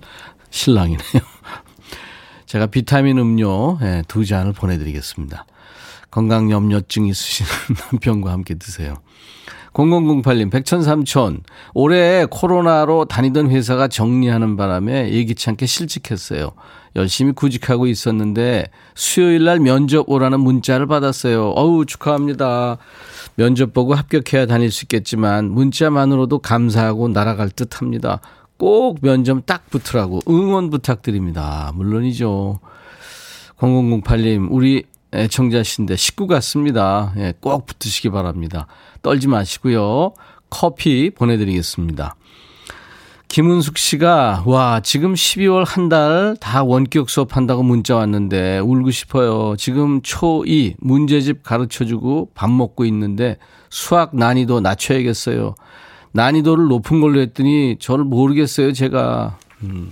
신랑이네요. 0.50 0.98
제가 2.46 2.66
비타민 2.66 3.18
음료 3.18 3.78
예, 3.82 4.02
두 4.08 4.24
잔을 4.24 4.52
보내드리겠습니다. 4.52 5.46
건강 6.10 6.50
염려증 6.50 7.06
있으신 7.06 7.46
남편과 7.92 8.30
함께 8.30 8.54
드세요. 8.54 8.96
0008님, 9.72 10.50
백천삼촌. 10.50 11.44
올해 11.72 12.26
코로나로 12.30 13.06
다니던 13.06 13.50
회사가 13.50 13.88
정리하는 13.88 14.56
바람에 14.56 15.10
예기치 15.12 15.48
않게 15.48 15.64
실직했어요. 15.64 16.52
열심히 16.96 17.32
구직하고 17.32 17.86
있었는데 17.86 18.70
수요일 18.94 19.44
날 19.44 19.60
면접 19.60 20.08
오라는 20.08 20.40
문자를 20.40 20.86
받았어요. 20.86 21.50
어우, 21.50 21.86
축하합니다. 21.86 22.78
면접 23.34 23.72
보고 23.72 23.94
합격해야 23.94 24.46
다닐 24.46 24.70
수 24.70 24.84
있겠지만 24.84 25.50
문자만으로도 25.50 26.40
감사하고 26.40 27.08
날아갈 27.08 27.50
듯 27.50 27.80
합니다. 27.80 28.20
꼭 28.58 28.98
면접 29.00 29.44
딱 29.46 29.68
붙으라고 29.70 30.20
응원 30.28 30.70
부탁드립니다. 30.70 31.72
물론이죠. 31.74 32.60
0008님, 33.58 34.48
우리 34.50 34.84
애청자신데 35.14 35.96
식구 35.96 36.26
같습니다. 36.26 37.12
예, 37.16 37.34
꼭 37.40 37.66
붙으시기 37.66 38.10
바랍니다. 38.10 38.66
떨지 39.02 39.28
마시고요. 39.28 40.14
커피 40.50 41.10
보내드리겠습니다. 41.10 42.16
김은숙 43.32 43.78
씨가, 43.78 44.42
와, 44.44 44.80
지금 44.80 45.14
12월 45.14 45.64
한 45.66 45.88
달 45.88 46.36
다 46.38 46.62
원격 46.64 47.08
수업한다고 47.08 47.62
문자 47.62 47.96
왔는데 47.96 48.58
울고 48.58 48.90
싶어요. 48.90 49.54
지금 49.56 50.02
초2 50.02 50.74
문제집 50.80 51.42
가르쳐 51.42 51.86
주고 51.86 52.28
밥 52.34 52.50
먹고 52.50 52.84
있는데 52.84 53.38
수학 53.70 54.14
난이도 54.14 54.60
낮춰야겠어요. 54.60 55.54
난이도를 56.12 56.66
높은 56.68 57.00
걸로 57.00 57.20
했더니 57.20 57.76
저를 57.80 58.04
모르겠어요, 58.04 58.74
제가. 58.74 59.38
음. 59.62 59.90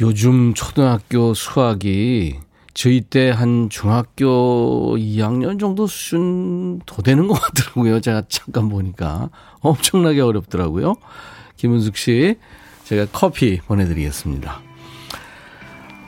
요즘 0.00 0.54
초등학교 0.54 1.34
수학이 1.34 2.36
저희 2.72 3.02
때 3.02 3.28
한 3.30 3.68
중학교 3.68 4.96
2학년 4.96 5.60
정도 5.60 5.86
수준 5.86 6.80
더 6.86 7.02
되는 7.02 7.28
것 7.28 7.34
같더라고요. 7.34 8.00
제가 8.00 8.22
잠깐 8.30 8.70
보니까. 8.70 9.28
엄청나게 9.60 10.22
어렵더라고요. 10.22 10.94
김은숙 11.56 11.96
씨, 11.96 12.36
제가 12.84 13.06
커피 13.12 13.60
보내드리겠습니다. 13.60 14.60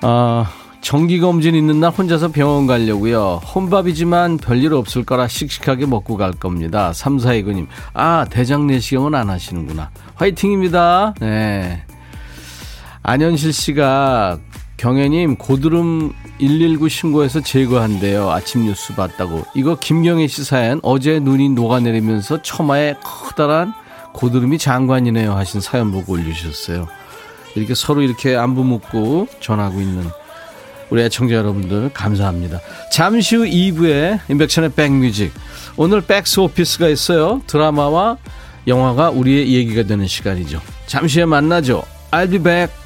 아, 0.03 0.51
정기검진 0.81 1.55
있는 1.55 1.81
날 1.81 1.91
혼자서 1.91 2.29
병원 2.29 2.67
가려고요. 2.67 3.41
혼밥이지만 3.55 4.37
별일 4.37 4.73
없을 4.75 5.05
거라 5.05 5.27
씩씩하게 5.27 5.87
먹고 5.87 6.17
갈 6.17 6.33
겁니다. 6.33 6.93
342구님. 6.93 7.67
아, 7.93 8.27
대장 8.31 8.67
내시경은 8.67 9.15
안 9.15 9.31
하시는구나. 9.31 9.91
화이팅입니다. 10.15 11.15
네. 11.21 11.83
안현실 13.03 13.53
씨가 13.53 14.39
경혜님 14.77 15.37
고드름 15.37 16.13
119 16.39 16.89
신고해서 16.89 17.41
제거한대요. 17.41 18.31
아침 18.31 18.65
뉴스 18.65 18.95
봤다고. 18.95 19.45
이거 19.55 19.77
김경혜 19.81 20.27
씨 20.27 20.45
사연 20.45 20.81
어제 20.83 21.19
눈이 21.19 21.51
녹아내리면서 21.51 22.43
처마에 22.43 22.95
커다란 23.03 23.73
고드름이 24.17 24.59
장관이네요 24.59 25.35
하신 25.35 25.61
사연 25.61 25.93
보고 25.93 26.15
올려주셨어요. 26.15 26.89
이렇게 27.55 27.75
서로 27.75 28.03
이렇게 28.03 28.37
안부 28.37 28.65
묻고 28.65 29.29
전하고 29.41 29.81
있는 29.81 30.05
우리 30.91 31.03
애청자 31.03 31.35
여러분들 31.35 31.91
감사합니다. 31.93 32.61
잠시 32.93 33.37
후 33.37 33.45
2부에 33.45 34.21
인백션의 34.29 34.73
백뮤직. 34.73 35.33
오늘 35.77 36.01
백스 36.01 36.41
오피스가 36.41 36.89
있어요. 36.89 37.43
드라마와 37.47 38.19
영화가 38.67 39.11
우리의 39.11 39.53
얘기가 39.55 39.83
되는 39.85 40.07
시간이죠. 40.07 40.61
잠시 40.87 41.19
후에 41.19 41.27
만나죠. 41.27 41.83
I'll 42.11 42.31
be 42.31 42.39
back. 42.39 42.86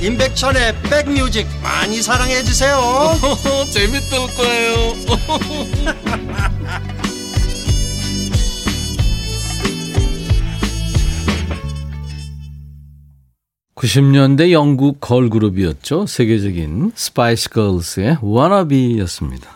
임백천의 0.00 0.74
백뮤직 0.82 1.46
많이 1.62 2.00
사랑해 2.02 2.42
주세요 2.42 2.78
재밌을 3.70 4.18
거예요 4.36 4.94
90년대 13.78 14.50
영국 14.50 15.00
걸그룹이었죠. 15.00 16.06
세계적인 16.06 16.92
스파이스 16.96 17.48
걸스의 17.50 18.18
Wannabe였습니다. 18.20 19.48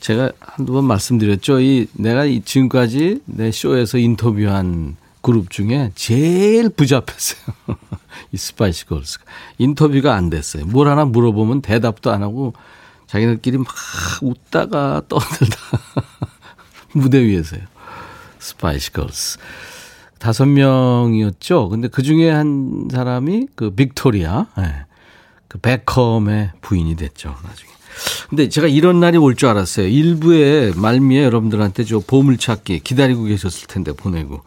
제가 0.00 0.32
한두 0.40 0.72
번 0.72 0.84
말씀드렸죠. 0.84 1.60
이 1.60 1.86
내가 1.92 2.24
지금까지 2.44 3.20
내 3.26 3.50
쇼에서 3.50 3.98
인터뷰한 3.98 4.96
그룹 5.24 5.48
중에 5.50 5.90
제일 5.94 6.68
부잡했어요. 6.68 7.54
이 8.30 8.36
스파이스 8.36 8.84
걸스가. 8.86 9.24
인터뷰가 9.58 10.14
안 10.14 10.28
됐어요. 10.28 10.66
뭘 10.66 10.86
하나 10.88 11.06
물어보면 11.06 11.62
대답도 11.62 12.12
안 12.12 12.22
하고 12.22 12.52
자기들끼리 13.06 13.56
막 13.58 13.66
웃다가 14.20 15.02
떠들다 15.08 15.56
무대 16.92 17.24
위에서요. 17.24 17.62
스파이스 18.38 18.92
걸스. 18.92 19.38
다섯 20.18 20.44
명이었죠. 20.44 21.70
근데 21.70 21.88
그 21.88 22.02
중에 22.02 22.30
한 22.30 22.88
사람이 22.92 23.48
그 23.54 23.70
빅토리아, 23.70 24.46
네. 24.58 24.74
그 25.48 25.58
베컴의 25.58 26.50
부인이 26.60 26.96
됐죠. 26.96 27.34
나중에. 27.42 27.70
근데 28.28 28.48
제가 28.50 28.66
이런 28.66 29.00
날이 29.00 29.16
올 29.16 29.34
줄 29.36 29.48
알았어요. 29.48 29.86
일부에 29.86 30.72
말미에 30.76 31.24
여러분들한테 31.24 31.84
저 31.84 32.00
보물찾기 32.00 32.80
기다리고 32.80 33.24
계셨을 33.24 33.68
텐데 33.68 33.92
보내고. 33.92 34.42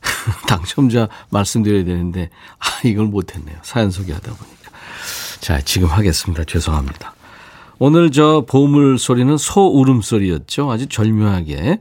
당첨자 0.48 1.08
말씀드려야 1.30 1.84
되는데, 1.84 2.30
아, 2.58 2.66
이걸 2.86 3.06
못했네요. 3.06 3.56
사연 3.62 3.90
소개하다 3.90 4.32
보니까. 4.32 4.70
자, 5.40 5.60
지금 5.60 5.88
하겠습니다. 5.88 6.44
죄송합니다. 6.44 7.14
오늘 7.78 8.10
저 8.10 8.44
보물 8.48 8.98
소리는 8.98 9.36
소 9.38 9.68
울음소리였죠. 9.68 10.70
아주 10.70 10.86
절묘하게. 10.88 11.80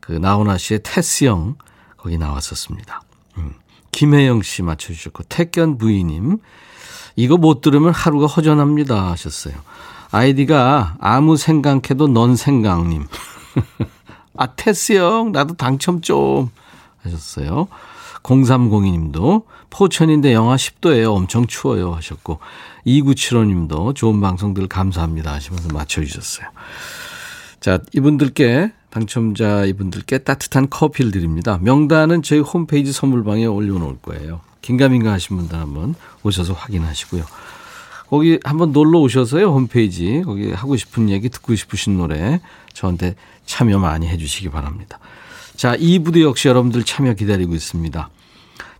그 0.00 0.12
나훈아 0.12 0.56
씨의 0.56 0.80
테스형 0.82 1.56
거기 1.96 2.16
나왔었습니다. 2.16 3.02
음. 3.38 3.54
김혜영 3.92 4.42
씨 4.42 4.62
맞춰주셨고, 4.62 5.24
택견 5.24 5.76
부인님, 5.76 6.38
이거 7.16 7.36
못 7.36 7.60
들으면 7.60 7.92
하루가 7.92 8.26
허전합니다 8.26 9.10
하셨어요. 9.10 9.54
아이디가 10.10 10.96
아무 11.00 11.36
생각해도 11.36 12.08
넌 12.08 12.36
생각님. 12.36 13.06
아, 14.36 14.46
테스 14.54 14.94
형, 14.94 15.32
나도 15.32 15.54
당첨 15.54 16.00
좀 16.00 16.50
하셨어요. 17.08 17.68
0302님도 18.22 19.44
포천인데 19.70 20.32
영하 20.32 20.56
10도예요. 20.56 21.14
엄청 21.14 21.46
추워요 21.46 21.92
하셨고 21.94 22.38
2975님도 22.86 23.94
좋은 23.94 24.20
방송들 24.20 24.66
감사합니다 24.68 25.32
하시면서 25.32 25.68
맞춰주셨어요. 25.68 26.48
자, 27.60 27.80
이분들께 27.92 28.72
당첨자 28.90 29.64
이분들께 29.64 30.18
따뜻한 30.18 30.70
커피를 30.70 31.10
드립니다. 31.10 31.58
명단은 31.60 32.22
저희 32.22 32.40
홈페이지 32.40 32.92
선물방에 32.92 33.46
올려놓을 33.46 33.98
거예요. 34.00 34.40
긴가민가 34.62 35.12
하신 35.12 35.36
분들 35.36 35.58
한번 35.58 35.94
오셔서 36.22 36.52
확인하시고요. 36.54 37.24
거기 38.08 38.38
한번 38.42 38.72
놀러 38.72 39.00
오셔서요. 39.00 39.52
홈페이지 39.52 40.22
거기 40.24 40.50
하고 40.52 40.76
싶은 40.76 41.10
얘기 41.10 41.28
듣고 41.28 41.54
싶으신 41.54 41.98
노래 41.98 42.40
저한테 42.72 43.14
참여 43.44 43.78
많이 43.78 44.08
해주시기 44.08 44.48
바랍니다. 44.48 44.98
자 45.58 45.76
2부도 45.76 46.22
역시 46.22 46.46
여러분들 46.46 46.84
참여 46.84 47.14
기다리고 47.14 47.52
있습니다. 47.52 48.08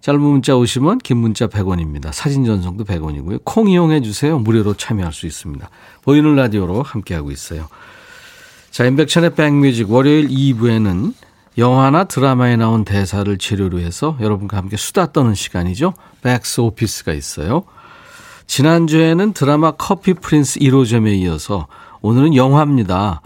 짧은 0.00 0.20
문자 0.20 0.54
오시면 0.54 0.98
긴 0.98 1.16
문자 1.16 1.48
100원입니다. 1.48 2.12
사진 2.12 2.44
전송도 2.44 2.84
100원이고요. 2.84 3.40
콩 3.42 3.68
이용해 3.68 4.00
주세요. 4.00 4.38
무료로 4.38 4.74
참여할 4.74 5.12
수 5.12 5.26
있습니다. 5.26 5.68
보이는 6.02 6.36
라디오로 6.36 6.84
함께하고 6.84 7.32
있어요. 7.32 7.66
자, 8.70 8.84
인백천의 8.84 9.34
백뮤직 9.34 9.90
월요일 9.90 10.28
2부에는 10.28 11.14
영화나 11.58 12.04
드라마에 12.04 12.54
나온 12.54 12.84
대사를 12.84 13.36
재료로 13.36 13.80
해서 13.80 14.16
여러분과 14.20 14.56
함께 14.56 14.76
수다 14.76 15.10
떠는 15.10 15.34
시간이죠. 15.34 15.94
백스 16.22 16.60
오피스가 16.60 17.12
있어요. 17.12 17.64
지난주에는 18.46 19.32
드라마 19.32 19.72
커피 19.72 20.14
프린스 20.14 20.60
1호점에 20.60 21.18
이어서 21.22 21.66
오늘은 22.02 22.36
영화입니다. 22.36 23.20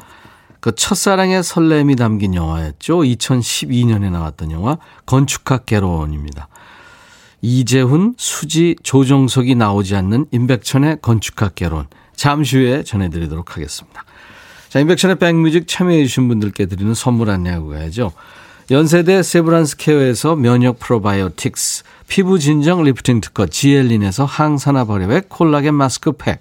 그 0.62 0.72
첫사랑의 0.72 1.42
설렘이 1.42 1.96
담긴 1.96 2.36
영화였죠. 2.36 2.98
2012년에 2.98 4.12
나왔던 4.12 4.52
영화 4.52 4.78
건축학 5.06 5.66
개론입니다. 5.66 6.46
이재훈, 7.40 8.14
수지, 8.16 8.76
조정석이 8.84 9.56
나오지 9.56 9.96
않는 9.96 10.26
임백천의 10.30 10.98
건축학 11.02 11.56
개론. 11.56 11.88
잠시 12.14 12.58
후에 12.58 12.84
전해드리도록 12.84 13.56
하겠습니다. 13.56 14.04
자, 14.68 14.78
임백천의 14.78 15.18
백뮤직 15.18 15.66
참여해주신 15.66 16.28
분들께 16.28 16.66
드리는 16.66 16.94
선물 16.94 17.30
안내하고 17.30 17.70
가야죠. 17.70 18.12
연세대 18.70 19.24
세브란스 19.24 19.78
케어에서 19.78 20.36
면역 20.36 20.78
프로바이오틱스, 20.78 21.82
피부 22.06 22.38
진정 22.38 22.84
리프팅 22.84 23.20
특허 23.20 23.46
지엘린에서 23.46 24.24
항산화 24.26 24.84
발효액 24.84 25.28
콜라겐 25.28 25.74
마스크팩, 25.74 26.40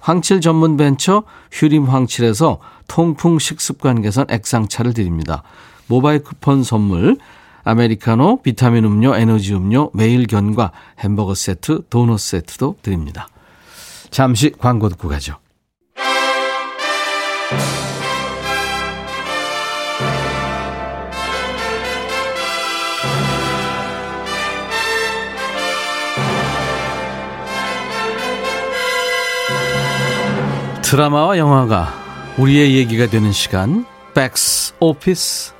황칠 0.00 0.40
전문 0.40 0.76
벤처 0.76 1.24
휴림 1.52 1.84
황칠에서 1.84 2.58
통풍 2.88 3.38
식습관 3.38 4.02
개선 4.02 4.26
액상차를 4.28 4.94
드립니다. 4.94 5.42
모바일 5.88 6.22
쿠폰 6.22 6.62
선물, 6.62 7.16
아메리카노, 7.64 8.42
비타민 8.42 8.84
음료, 8.84 9.16
에너지 9.16 9.54
음료, 9.54 9.90
매일 9.92 10.26
견과, 10.26 10.70
햄버거 11.00 11.34
세트, 11.34 11.82
도넛 11.90 12.20
세트도 12.20 12.76
드립니다. 12.82 13.28
잠시 14.10 14.50
광고 14.50 14.88
듣고 14.88 15.08
가죠. 15.08 15.36
드라마와 30.88 31.36
영화가 31.36 32.36
우리의 32.38 32.76
얘기가 32.76 33.08
되는 33.08 33.32
시간 33.32 33.84
백스 34.14 34.74
오피스 34.78 35.52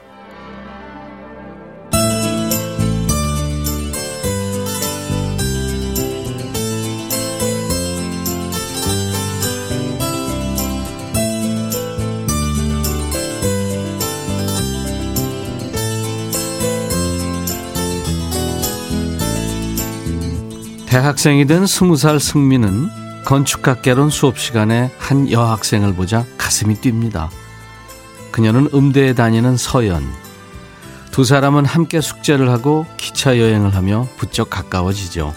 대학생이든 20.86 21.66
스무 21.66 21.96
살 21.96 22.20
승민은 22.20 23.05
건축학개론 23.26 24.08
수업 24.08 24.38
시간에 24.38 24.92
한 24.98 25.28
여학생을 25.28 25.94
보자 25.94 26.24
가슴이 26.38 26.76
뜁니다. 26.76 27.28
그녀는 28.30 28.68
음대에 28.72 29.14
다니는 29.14 29.56
서연. 29.56 30.04
두 31.10 31.24
사람은 31.24 31.64
함께 31.64 32.00
숙제를 32.00 32.50
하고 32.50 32.86
기차 32.96 33.36
여행을 33.36 33.74
하며 33.74 34.06
부쩍 34.16 34.48
가까워지죠. 34.48 35.34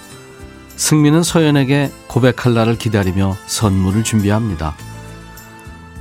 승민은 0.75 1.23
서연에게 1.23 1.91
고백할 2.05 2.53
날을 2.53 2.77
기다리며 2.77 3.35
선물을 3.47 4.03
준비합니다. 4.03 4.75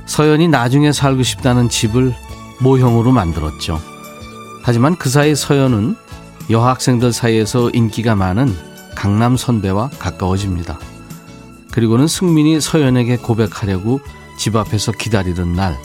서연이 0.05 0.47
나중에 0.47 0.91
살고 0.91 1.23
싶다는 1.23 1.69
집을 1.69 2.13
모형으로 2.59 3.11
만들었죠. 3.11 3.81
하지만 4.61 4.95
그 4.95 5.09
사이 5.09 5.33
서연은 5.33 5.95
여학생들 6.51 7.13
사이에서 7.13 7.71
인기가 7.71 8.13
많은 8.13 8.55
강남 8.93 9.35
선배와 9.35 9.89
가까워집니다. 9.97 10.77
그리고는 11.79 12.07
승민이 12.07 12.59
서연에게 12.59 13.15
고백하려고 13.15 14.01
집 14.37 14.57
앞에서 14.57 14.91
기다리던 14.91 15.53
날 15.53 15.77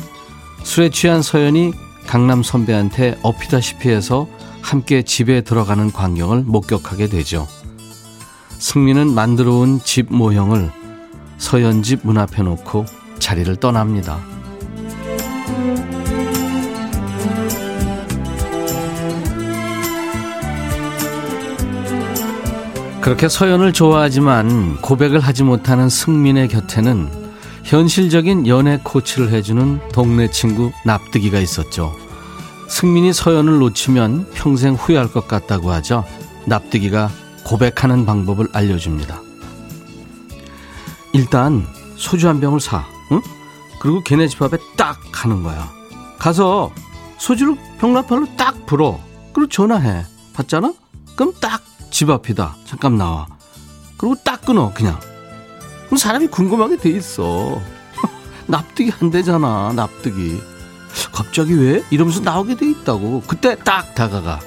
술에 0.64 0.88
취한 0.90 1.22
서연이 1.22 1.72
강남 2.08 2.42
선배한테 2.42 3.16
엎이다시피 3.22 3.90
해서 3.90 4.26
함께 4.60 5.02
집에 5.02 5.42
들어가는 5.42 5.92
광경을 5.92 6.42
목격하게 6.42 7.06
되죠. 7.06 7.46
승민은 8.58 9.14
만들어 9.14 9.54
온 9.54 9.78
집 9.84 10.12
모형을 10.12 10.72
서연 11.38 11.84
집 11.84 12.00
문 12.02 12.18
앞에 12.18 12.42
놓고 12.42 12.86
자리를 13.20 13.54
떠납니다. 13.56 14.18
그렇게 23.04 23.28
서연을 23.28 23.74
좋아하지만 23.74 24.80
고백을 24.80 25.20
하지 25.20 25.42
못하는 25.42 25.90
승민의 25.90 26.48
곁에는 26.48 27.10
현실적인 27.62 28.46
연애 28.46 28.80
코치를 28.82 29.28
해주는 29.28 29.90
동네 29.92 30.30
친구 30.30 30.72
납득이가 30.86 31.38
있었죠. 31.38 31.94
승민이 32.70 33.12
서연을 33.12 33.58
놓치면 33.58 34.30
평생 34.32 34.72
후회할 34.72 35.12
것 35.12 35.28
같다고 35.28 35.70
하죠. 35.72 36.06
납득이가 36.46 37.10
고백하는 37.44 38.06
방법을 38.06 38.48
알려줍니다. 38.54 39.20
일단 41.12 41.66
소주 41.96 42.26
한 42.26 42.40
병을 42.40 42.58
사, 42.58 42.86
응? 43.12 43.20
그리고 43.80 44.02
걔네 44.02 44.28
집 44.28 44.40
앞에 44.40 44.56
딱 44.78 44.98
가는 45.12 45.42
거야. 45.42 45.70
가서 46.18 46.72
소주를 47.18 47.54
병나팔로 47.78 48.28
딱 48.38 48.64
불어. 48.64 48.98
그리고 49.34 49.50
전화해. 49.50 50.06
봤잖아? 50.32 50.72
그럼 51.16 51.34
딱 51.38 51.60
집 51.94 52.10
앞이다. 52.10 52.56
잠깐 52.64 52.98
나와. 52.98 53.28
그리고 53.96 54.16
딱 54.24 54.44
끊어, 54.44 54.72
그냥. 54.74 54.98
그럼 55.86 55.96
사람이 55.96 56.26
궁금하게 56.26 56.76
돼 56.78 56.90
있어. 56.90 57.62
납득이 58.48 58.90
안 59.00 59.12
되잖아, 59.12 59.72
납득이. 59.76 60.42
갑자기 61.12 61.54
왜? 61.54 61.84
이러면서 61.92 62.18
나오게 62.18 62.56
돼 62.56 62.68
있다고. 62.68 63.22
그때 63.28 63.54
딱 63.54 63.94
다가가. 63.94 64.40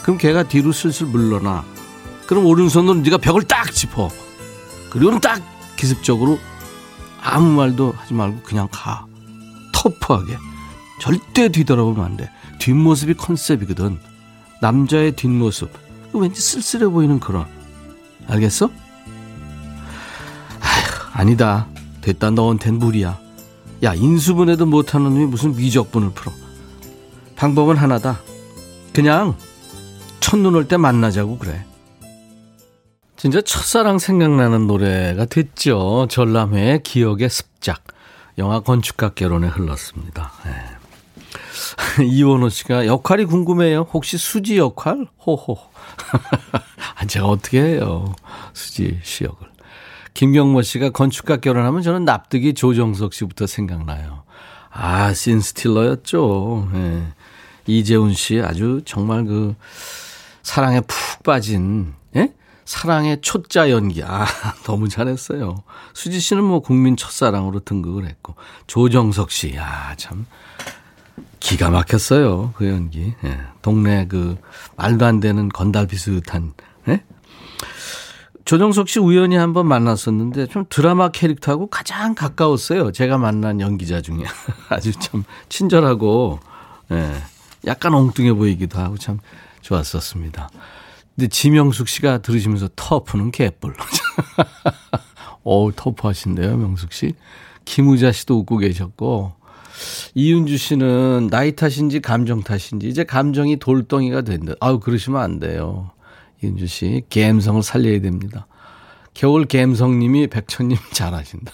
그럼 0.00 0.16
걔가 0.16 0.44
뒤로 0.44 0.72
슬슬 0.72 1.06
물러나. 1.06 1.66
그럼 2.26 2.46
오른손으로 2.46 2.94
네가 3.00 3.18
벽을 3.18 3.42
딱 3.42 3.70
짚어. 3.74 4.08
그리고는 4.88 5.20
딱 5.20 5.42
기습적으로 5.76 6.38
아무 7.20 7.50
말도 7.50 7.92
하지 7.94 8.14
말고 8.14 8.40
그냥 8.40 8.68
가. 8.72 9.04
터프하게. 9.74 10.38
절대 11.02 11.50
뒤돌아보면 11.50 12.02
안 12.02 12.16
돼. 12.16 12.30
뒷모습이 12.58 13.14
컨셉이거든. 13.18 13.98
남자의 14.62 15.12
뒷모습. 15.12 15.85
왠지 16.18 16.40
쓸쓸해 16.40 16.88
보이는 16.88 17.20
그런. 17.20 17.46
알겠어? 18.28 18.66
아휴, 20.60 21.10
아니다. 21.12 21.66
됐다. 22.00 22.30
너한텐 22.30 22.74
무리야. 22.78 23.18
야, 23.82 23.94
인수분해도 23.94 24.66
못하는 24.66 25.10
놈이 25.10 25.26
무슨 25.26 25.54
미적분을 25.56 26.10
풀어. 26.10 26.32
방법은 27.36 27.76
하나다. 27.76 28.20
그냥 28.92 29.36
첫눈 30.20 30.54
올 30.54 30.66
때 30.66 30.76
만나자고 30.76 31.38
그래. 31.38 31.64
진짜 33.16 33.40
첫사랑 33.40 33.98
생각나는 33.98 34.66
노래가 34.66 35.24
됐죠. 35.26 36.06
전람회의 36.10 36.82
기억의 36.82 37.28
습작. 37.30 37.82
영화 38.38 38.60
건축가 38.60 39.10
결혼에 39.14 39.48
흘렀습니다. 39.48 40.32
네. 40.44 42.04
이원호 42.04 42.48
씨가 42.50 42.86
역할이 42.86 43.24
궁금해요. 43.24 43.86
혹시 43.92 44.18
수지 44.18 44.58
역할? 44.58 45.06
호호. 45.26 45.58
아, 46.96 47.06
제가 47.06 47.26
어떻게 47.26 47.60
해요. 47.60 48.14
수지 48.52 49.00
씨 49.02 49.24
역을. 49.24 49.48
김경모 50.14 50.62
씨가 50.62 50.90
건축가 50.90 51.36
결혼하면 51.36 51.82
저는 51.82 52.04
납득이 52.04 52.54
조정석 52.54 53.12
씨부터 53.12 53.46
생각나요. 53.46 54.22
아, 54.70 55.12
신 55.12 55.40
스틸러였죠. 55.40 56.68
네. 56.72 57.06
이재훈 57.66 58.14
씨 58.14 58.40
아주 58.40 58.80
정말 58.84 59.24
그 59.24 59.54
사랑에 60.42 60.80
푹 60.80 61.22
빠진, 61.22 61.94
예? 62.14 62.32
사랑의 62.64 63.20
초짜 63.20 63.70
연기. 63.70 64.02
아, 64.02 64.26
너무 64.64 64.88
잘했어요. 64.88 65.62
수지 65.92 66.20
씨는 66.20 66.44
뭐 66.44 66.60
국민 66.60 66.96
첫사랑으로 66.96 67.60
등극을 67.60 68.06
했고. 68.06 68.34
조정석 68.66 69.30
씨, 69.30 69.54
야, 69.54 69.94
참. 69.96 70.26
기가 71.46 71.70
막혔어요. 71.70 72.52
그 72.56 72.68
연기. 72.68 73.14
예. 73.22 73.38
동네 73.62 74.06
그 74.08 74.36
말도 74.74 75.06
안 75.06 75.20
되는 75.20 75.48
건달 75.48 75.86
비슷한, 75.86 76.54
예? 76.88 77.04
조정석 78.44 78.88
씨 78.88 78.98
우연히 78.98 79.36
한번 79.36 79.68
만났었는데 79.68 80.48
좀 80.48 80.64
드라마 80.68 81.10
캐릭터하고 81.10 81.68
가장 81.68 82.16
가까웠어요. 82.16 82.90
제가 82.90 83.18
만난 83.18 83.60
연기자 83.60 84.00
중에. 84.00 84.24
아주 84.70 84.90
참 84.98 85.22
친절하고, 85.48 86.40
예. 86.90 87.12
약간 87.68 87.94
엉뚱해 87.94 88.32
보이기도 88.32 88.80
하고 88.80 88.98
참 88.98 89.20
좋았었습니다. 89.60 90.50
근데 91.14 91.28
지명숙 91.28 91.86
씨가 91.86 92.18
들으시면서 92.18 92.70
터프는 92.74 93.30
개뿔. 93.30 93.72
어우, 95.44 95.70
터프하신데요, 95.76 96.56
명숙 96.56 96.92
씨. 96.92 97.14
김우자 97.64 98.10
씨도 98.10 98.36
웃고 98.40 98.58
계셨고, 98.58 99.45
이윤주 100.14 100.56
씨는 100.56 101.28
나이 101.30 101.52
탓인지 101.54 102.00
감정 102.00 102.42
탓인지 102.42 102.88
이제 102.88 103.04
감정이 103.04 103.58
돌덩이가 103.58 104.22
된다. 104.22 104.54
아우, 104.60 104.80
그러시면 104.80 105.20
안 105.20 105.38
돼요. 105.38 105.90
이윤주 106.42 106.66
씨, 106.66 107.02
갬성을 107.10 107.62
살려야 107.62 108.00
됩니다. 108.00 108.46
겨울 109.14 109.46
갬성님이 109.46 110.26
백천님 110.28 110.76
잘하신다. 110.92 111.52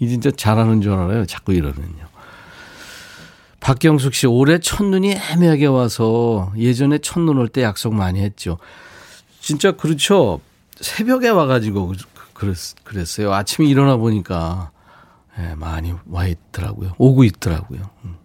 이 0.00 0.08
진짜 0.08 0.30
잘하는 0.30 0.80
줄 0.82 0.92
알아요. 0.92 1.24
자꾸 1.26 1.52
이러면요. 1.54 2.06
박경숙 3.60 4.14
씨, 4.14 4.26
올해 4.26 4.58
첫눈이 4.58 5.12
애매하게 5.12 5.66
와서 5.66 6.52
예전에 6.56 6.98
첫눈 6.98 7.38
올 7.38 7.48
때 7.48 7.62
약속 7.62 7.94
많이 7.94 8.20
했죠. 8.20 8.58
진짜 9.40 9.72
그렇죠. 9.72 10.40
새벽에 10.80 11.28
와가지고 11.28 11.94
그랬, 12.34 12.56
그랬어요. 12.84 13.32
아침에 13.32 13.66
일어나 13.66 13.96
보니까 13.96 14.70
네, 15.38 15.54
많이 15.54 15.94
와 16.06 16.26
있더라고요. 16.26 16.92
오고 16.98 17.24
있더라고요. 17.24 17.80
음. 18.04 18.16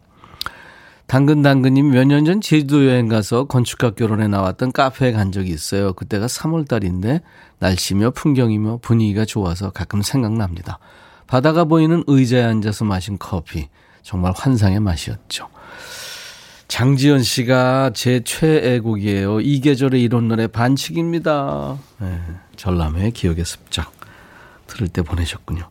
당근당근님 1.08 1.92
몇 1.92 2.06
년 2.08 2.26
전 2.26 2.42
제주도 2.42 2.88
여행 2.88 3.08
가서 3.08 3.46
건축가 3.46 3.92
결혼에 3.92 4.28
나왔던 4.28 4.72
카페에 4.72 5.12
간 5.12 5.32
적이 5.32 5.52
있어요. 5.52 5.94
그때가 5.94 6.26
3월 6.26 6.68
달인데 6.68 7.22
날씨며 7.60 8.12
풍경이며 8.12 8.80
분위기가 8.82 9.26
좋아서 9.26 9.70
가끔 9.70 10.02
생각납니다. 10.02 10.80
바다가 11.28 11.66
보이는 11.66 12.04
의자에 12.08 12.44
앉아서 12.44 12.86
마신 12.86 13.18
커피. 13.20 13.68
정말 14.02 14.34
환상의 14.36 14.80
맛이었죠. 14.80 15.50
장지연 16.68 17.22
씨가 17.22 17.92
제 17.94 18.22
최애곡이에요. 18.24 19.42
이 19.42 19.60
계절에 19.60 20.00
이런 20.00 20.28
노래 20.28 20.48
반칙입니다. 20.48 21.78
네, 22.00 22.20
전람회 22.56 23.12
기억의 23.12 23.46
습작 23.46 23.92
들을 24.66 24.88
때 24.88 25.04
보내셨군요. 25.04 25.70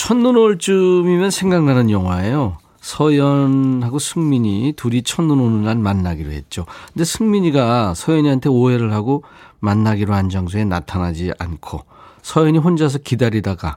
첫눈 0.00 0.34
올 0.38 0.56
쯤이면 0.56 1.30
생각나는 1.30 1.90
영화예요. 1.90 2.56
서연하고 2.80 3.98
승민이 3.98 4.72
둘이 4.74 5.02
첫눈 5.02 5.38
오는 5.38 5.64
날 5.64 5.76
만나기로 5.76 6.32
했죠. 6.32 6.64
근데 6.94 7.04
승민이가 7.04 7.92
서연이한테 7.92 8.48
오해를 8.48 8.94
하고 8.94 9.24
만나기로 9.58 10.14
한 10.14 10.30
장소에 10.30 10.64
나타나지 10.64 11.32
않고 11.38 11.84
서연이 12.22 12.56
혼자서 12.56 13.00
기다리다가 13.00 13.76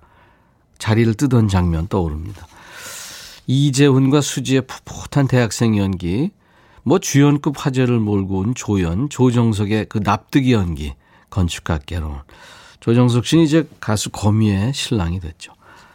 자리를 0.77 1.13
뜨던 1.15 1.49
장면 1.49 1.89
떠오릅니다. 1.89 2.47
이재훈과 3.47 4.21
수지의 4.21 4.61
풋풋한 4.61 5.27
대학생 5.27 5.77
연기, 5.77 6.31
뭐 6.83 6.99
주연급 6.99 7.55
화제를 7.57 7.99
몰고 7.99 8.39
온 8.39 8.55
조연, 8.55 9.09
조정석의 9.09 9.87
그 9.89 9.99
납득이 10.01 10.53
연기, 10.53 10.93
건축가 11.29 11.79
개론. 11.85 12.21
조정석 12.79 13.25
씨는 13.25 13.43
이제 13.43 13.67
가수 13.81 14.09
거미의 14.09 14.73
신랑이 14.73 15.19
됐죠. 15.19 15.51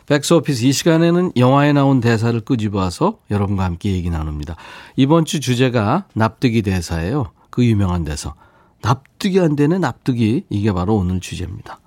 백스오피스 0.08 0.64
이 0.64 0.72
시간에는 0.72 1.32
영화에 1.36 1.74
나온 1.74 2.00
대사를 2.00 2.40
끄집어와서 2.40 3.18
여러분과 3.30 3.64
함께 3.64 3.92
얘기 3.92 4.08
나눕니다. 4.08 4.56
이번 4.96 5.26
주 5.26 5.38
주제가 5.38 6.06
납득이 6.14 6.62
대사예요. 6.62 7.32
그 7.50 7.62
유명한 7.64 8.04
대사. 8.04 8.32
납득이 8.80 9.38
안 9.38 9.54
되네, 9.54 9.78
납득이. 9.78 10.44
이게 10.48 10.72
바로 10.72 10.96
오늘 10.96 11.20
주제입니다. 11.20 11.78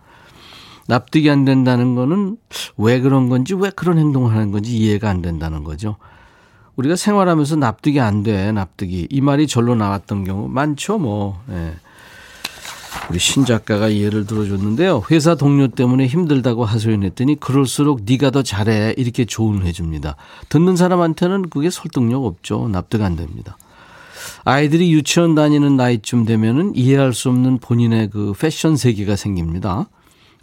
납득이 0.87 1.31
안 1.31 1.45
된다는 1.45 1.95
거는 1.95 2.37
왜 2.77 2.99
그런 2.99 3.27
건지 3.27 3.55
왜 3.55 3.71
그런 3.71 3.97
행동을 3.97 4.33
하는 4.33 4.51
건지 4.51 4.77
이해가 4.77 5.09
안 5.09 5.23
된다는 5.23 5.63
거죠. 5.63 5.95
우리가 6.75 6.95
생활하면서 6.95 7.55
납득이 7.55 7.99
안 7.99 8.21
돼, 8.21 8.51
납득이. 8.51 9.07
이 9.09 9.21
말이 9.21 9.47
절로 9.47 9.73
나왔던 9.73 10.25
경우 10.25 10.47
많죠, 10.47 10.99
뭐. 10.99 11.41
예. 11.49 11.73
우리 13.09 13.19
신 13.19 13.45
작가가 13.45 13.93
예를 13.93 14.25
들어줬는데요. 14.25 15.03
회사 15.11 15.35
동료 15.35 15.67
때문에 15.67 16.07
힘들다고 16.07 16.65
하소연했더니 16.65 17.39
그럴수록 17.39 18.01
네가 18.05 18.31
더 18.31 18.43
잘해 18.43 18.95
이렇게 18.97 19.25
조언을 19.25 19.65
해줍니다. 19.65 20.15
듣는 20.49 20.75
사람한테는 20.75 21.49
그게 21.49 21.69
설득력 21.69 22.25
없죠. 22.25 22.67
납득 22.69 23.01
안 23.01 23.15
됩니다. 23.15 23.57
아이들이 24.43 24.91
유치원 24.93 25.35
다니는 25.35 25.77
나이쯤 25.77 26.25
되면은 26.25 26.75
이해할 26.75 27.13
수 27.13 27.29
없는 27.29 27.59
본인의 27.59 28.09
그 28.09 28.33
패션 28.37 28.75
세계가 28.75 29.15
생깁니다. 29.15 29.87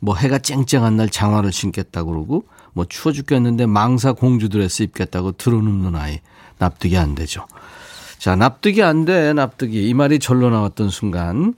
뭐 0.00 0.14
해가 0.14 0.38
쨍쨍한 0.38 0.96
날 0.96 1.08
장화를 1.08 1.52
신겠다 1.52 2.04
그러고 2.04 2.44
뭐 2.72 2.84
추워 2.88 3.12
죽겠는데 3.12 3.66
망사 3.66 4.12
공주 4.12 4.48
드레스 4.48 4.82
입겠다고 4.84 5.32
들어눕는 5.32 5.96
아이 5.96 6.20
납득이 6.58 6.96
안 6.96 7.14
되죠. 7.14 7.46
자, 8.18 8.34
납득이 8.34 8.82
안 8.82 9.04
돼, 9.04 9.32
납득이. 9.32 9.88
이 9.88 9.94
말이 9.94 10.18
절로 10.18 10.50
나왔던 10.50 10.90
순간 10.90 11.54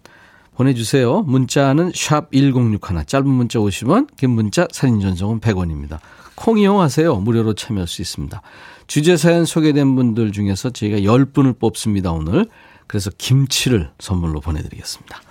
보내주세요. 0.61 1.23
문자는 1.23 1.93
샵 1.95 2.31
1061, 2.33 3.07
짧은 3.07 3.27
문자 3.27 3.59
50원, 3.59 4.15
긴 4.19 4.31
문자 4.31 4.69
사진 4.71 5.01
전송은 5.01 5.41
100원입니다. 5.41 6.01
콩 6.35 6.59
이용하세요. 6.59 7.17
무료로 7.17 7.55
참여할 7.55 7.89
수 7.89 8.03
있습니다. 8.03 8.43
주제 8.87 9.17
사연 9.17 9.47
소개된 9.47 9.95
분들 9.97 10.33
중에서 10.33 10.69
저희가 10.69 10.99
10분을 10.99 11.59
뽑습니다, 11.59 12.13
오늘. 12.13 12.47
그래서 12.87 13.11
김치를 13.17 13.91
선물로 14.01 14.41
보내드리겠습니다. 14.41 15.23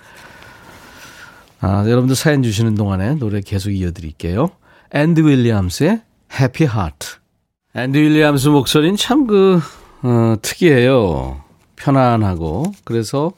아, 1.60 1.84
여러분들 1.86 2.16
사연 2.16 2.42
주시는 2.42 2.74
동안에 2.74 3.14
노래 3.14 3.40
계속 3.40 3.70
이어드릴게요. 3.70 4.50
앤디 4.92 5.20
윌리엄스의 5.20 6.00
Happy 6.40 6.64
Heart. 6.64 7.06
앤디 7.76 7.96
윌리엄스 7.96 8.48
목소리는 8.48 8.96
참 8.96 9.28
그, 9.28 9.60
어, 10.02 10.34
특이해요. 10.42 11.44
편안하고. 11.76 12.72
그래서 12.84 13.32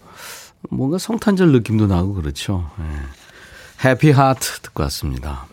뭔가 0.71 0.99
성탄절 0.99 1.53
느낌도 1.53 1.87
나고 1.87 2.15
그렇죠. 2.15 2.71
예. 2.81 3.89
Happy 3.89 4.11
Heart 4.13 4.61
듣고 4.61 4.83
왔습니다. 4.85 5.47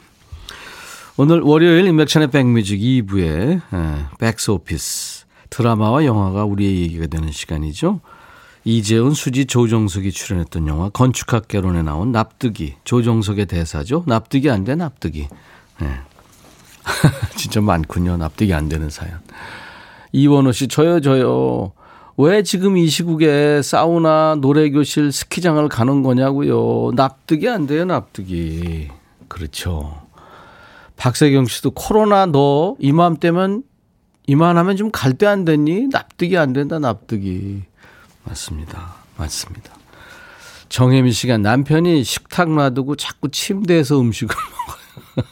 오늘 1.18 1.42
월요일 1.42 1.86
임백천의 1.88 2.30
백뮤직 2.32 2.80
2부에 2.80 3.62
예, 3.74 4.06
백스 4.20 4.52
오피스 4.52 5.26
드라마와 5.50 6.06
영화가 6.06 6.46
우리의 6.46 6.82
얘기가 6.82 7.08
되는 7.08 7.32
시간이죠. 7.32 8.00
이재훈, 8.66 9.14
수지, 9.14 9.46
조정석이 9.46 10.12
출연했던 10.12 10.68
영화 10.68 10.90
건축학 10.90 11.48
개론에 11.48 11.82
나온 11.82 12.12
납득이 12.12 12.76
조정석의 12.84 13.48
대사죠. 13.48 14.04
납득이 14.06 14.50
안 14.50 14.64
돼 14.64 14.76
납득이. 14.76 15.28
네. 15.82 16.00
진짜 17.36 17.62
많군요. 17.62 18.18
납득이 18.18 18.54
안 18.54 18.70
되는 18.70 18.90
사연. 18.90 19.20
이원호 20.12 20.52
씨 20.52 20.68
저요 20.68 21.02
저요. 21.02 21.72
왜 22.22 22.44
지금 22.44 22.76
이 22.76 22.88
시국에 22.88 23.62
사우나, 23.62 24.36
노래교실, 24.42 25.14
스키장을 25.14 25.66
가는 25.70 26.04
거냐고요. 26.04 26.92
납득이 26.94 27.48
안 27.48 27.66
돼요, 27.66 27.86
납득이. 27.86 28.90
그렇죠. 29.30 30.02
박세경 30.98 31.46
씨도 31.46 31.72
코로나 31.72 32.26
너 32.26 32.76
이맘때면 32.80 33.64
이만하면 34.28 34.76
좀 34.76 34.92
갈 34.92 35.14
때 35.14 35.28
안 35.28 35.46
됐니? 35.46 35.88
납득이 35.88 36.38
안 36.38 36.52
된다, 36.52 36.78
납득이. 36.78 37.64
맞습니다. 38.26 38.96
맞습니다. 39.16 39.74
정혜미 40.68 41.14
씨가 41.14 41.38
남편이 41.38 42.04
식탁 42.04 42.52
놔두고 42.54 42.98
자꾸 42.98 43.30
침대에서 43.32 43.98
음식을 43.98 44.36
먹어요. 45.16 45.26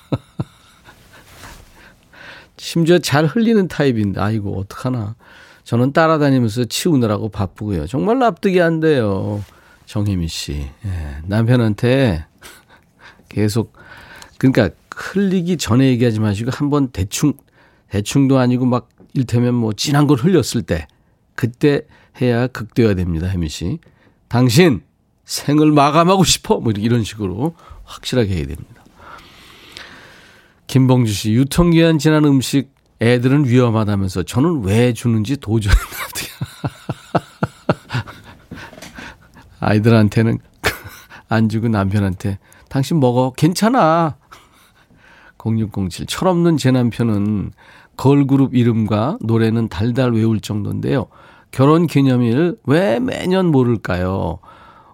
심지어 2.55 2.97
잘 2.99 3.25
흘리는 3.25 3.67
타입인데, 3.67 4.21
아이고, 4.21 4.57
어떡하나. 4.57 5.15
저는 5.67 5.91
따라다니면서 5.91 6.63
치우느라고 6.63 7.27
바쁘고요. 7.27 7.87
정말 7.87 8.19
납득이 8.19 8.61
안 8.61 8.79
돼요. 8.79 9.43
정혜미 9.85 10.29
씨. 10.29 10.53
예, 10.53 11.17
남편한테 11.25 12.25
계속, 13.27 13.73
그러니까 14.37 14.69
흘리기 14.95 15.57
전에 15.57 15.87
얘기하지 15.87 16.21
마시고 16.21 16.51
한번 16.53 16.87
대충, 16.87 17.33
대충도 17.89 18.37
아니고 18.37 18.65
막 18.65 18.87
일테면 19.13 19.55
뭐 19.55 19.73
진한 19.73 20.07
걸 20.07 20.17
흘렸을 20.19 20.61
때, 20.61 20.87
그때 21.35 21.81
해야 22.21 22.47
극대화 22.47 22.93
됩니다, 22.93 23.27
혜미 23.27 23.49
씨. 23.49 23.79
당신 24.29 24.83
생을 25.25 25.73
마감하고 25.73 26.23
싶어? 26.23 26.61
뭐 26.61 26.71
이런 26.77 27.03
식으로 27.03 27.55
확실하게 27.83 28.35
해야 28.35 28.47
됩니다. 28.47 28.85
김봉주 30.67 31.11
씨, 31.11 31.33
유통기한 31.33 31.99
지난 31.99 32.23
음식 32.23 32.76
애들은 32.99 33.45
위험하다면서 33.45 34.23
저는 34.23 34.63
왜 34.63 34.91
주는지 34.93 35.37
도저히 35.37 35.73
아이들한테는 39.59 40.39
안 41.29 41.49
주고 41.49 41.67
남편한테 41.67 42.39
당신 42.69 42.99
먹어 42.99 43.33
괜찮아 43.35 44.17
0607 45.37 46.07
철없는 46.07 46.57
제 46.57 46.71
남편은 46.71 47.51
걸그룹 47.97 48.55
이름과 48.55 49.17
노래는 49.21 49.69
달달 49.69 50.11
외울 50.11 50.39
정도인데요 50.39 51.07
결혼 51.51 51.87
기념일 51.87 52.57
왜 52.65 52.99
매년 52.99 53.47
모를까요? 53.47 54.39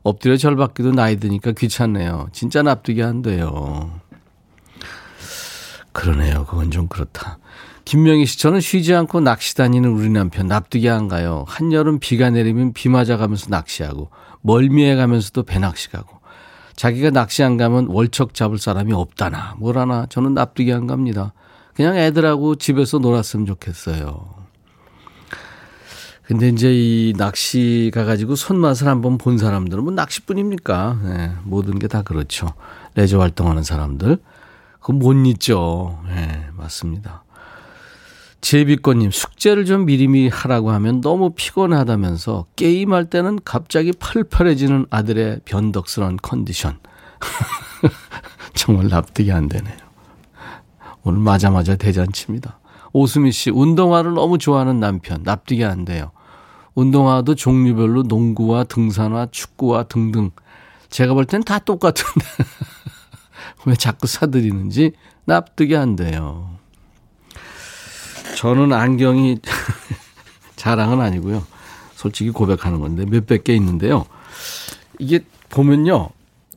엎드려 0.03 0.37
절 0.37 0.55
받기도 0.55 0.91
나이 0.91 1.17
드니까 1.17 1.53
귀찮네요. 1.53 2.27
진짜 2.33 2.61
납득이 2.61 3.01
안 3.03 3.21
돼요. 3.21 3.89
그러네요. 5.93 6.45
그건 6.45 6.71
좀 6.71 6.87
그렇다. 6.87 7.37
김명희 7.85 8.25
씨, 8.25 8.39
저는 8.39 8.61
쉬지 8.61 8.93
않고 8.95 9.19
낚시 9.19 9.55
다니는 9.55 9.89
우리 9.91 10.09
남편 10.09 10.47
납득이 10.47 10.89
안 10.89 11.07
가요. 11.07 11.43
한여름 11.47 11.99
비가 11.99 12.29
내리면 12.29 12.73
비 12.73 12.89
맞아가면서 12.89 13.47
낚시하고, 13.49 14.09
멀미해 14.41 14.95
가면서도 14.95 15.43
배낚시 15.43 15.89
가고, 15.89 16.19
자기가 16.75 17.09
낚시 17.11 17.43
안 17.43 17.57
가면 17.57 17.87
월척 17.89 18.33
잡을 18.33 18.57
사람이 18.57 18.93
없다나, 18.93 19.55
뭐라나, 19.59 20.05
저는 20.09 20.33
납득이 20.33 20.71
안 20.73 20.87
갑니다. 20.87 21.33
그냥 21.75 21.97
애들하고 21.97 22.55
집에서 22.55 22.99
놀았으면 22.99 23.45
좋겠어요. 23.45 24.43
근데 26.23 26.47
이제 26.47 26.71
이 26.73 27.13
낚시 27.17 27.91
가가지고 27.93 28.35
손맛을 28.35 28.87
한번 28.87 29.17
본 29.17 29.37
사람들은 29.37 29.83
뭐 29.83 29.91
낚시뿐입니까? 29.91 30.99
네, 31.03 31.31
모든 31.43 31.79
게 31.79 31.87
다 31.87 32.01
그렇죠. 32.01 32.47
레저 32.95 33.19
활동하는 33.19 33.61
사람들. 33.63 34.19
그거 34.79 34.93
못 34.93 35.13
잊죠. 35.27 35.99
네, 36.07 36.47
맞습니다. 36.55 37.22
제비꽃님, 38.43 39.11
숙제를 39.11 39.63
좀 39.63 39.85
미리미리 39.85 40.27
하라고 40.27 40.71
하면 40.71 40.99
너무 40.99 41.29
피곤하다면서 41.33 42.47
게임할 42.57 43.05
때는 43.09 43.39
갑자기 43.45 43.93
팔팔해지는 43.93 44.87
아들의 44.89 45.39
변덕스러운 45.45 46.17
컨디션. 46.21 46.77
정말 48.53 48.89
납득이 48.89 49.31
안 49.31 49.47
되네요. 49.47 49.77
오늘 51.03 51.19
맞아맞아 51.19 51.77
대잔치입니다. 51.77 52.59
오수미 52.91 53.31
씨, 53.31 53.49
운동화를 53.49 54.13
너무 54.13 54.37
좋아하는 54.37 54.77
남편, 54.81 55.23
납득이 55.23 55.63
안 55.63 55.85
돼요. 55.85 56.11
운동화도 56.75 57.35
종류별로 57.35 58.03
농구와 58.03 58.65
등산화, 58.65 59.27
축구와 59.31 59.83
등등. 59.83 60.31
제가 60.89 61.13
볼 61.13 61.25
땐 61.25 61.43
다 61.43 61.59
똑같은데. 61.59 62.25
왜 63.65 63.75
자꾸 63.75 64.05
사들이는지 64.05 64.91
납득이 65.23 65.77
안 65.77 65.95
돼요. 65.95 66.52
저는 68.43 68.73
안경이 68.73 69.37
자랑은 70.57 70.99
아니고요. 70.99 71.45
솔직히 71.95 72.29
고백하는 72.29 72.81
건데 72.81 73.05
몇백 73.05 73.45
개 73.45 73.55
있는데요. 73.55 74.03
이게 74.99 75.21
보면요. 75.49 76.09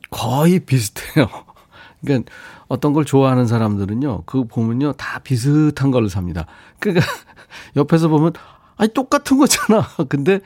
거의 0.09 0.59
비슷해요. 0.59 1.29
그러니까 2.03 2.29
어떤 2.67 2.91
걸 2.91 3.05
좋아하는 3.05 3.47
사람들은요. 3.47 4.23
그거 4.25 4.43
보면요. 4.43 4.91
다 4.97 5.19
비슷한 5.19 5.91
걸로 5.91 6.09
삽니다. 6.09 6.45
그러니까 6.79 7.05
옆에서 7.77 8.09
보면 8.09 8.33
아니 8.75 8.93
똑같은 8.93 9.37
거잖아. 9.37 9.87
근데 10.09 10.41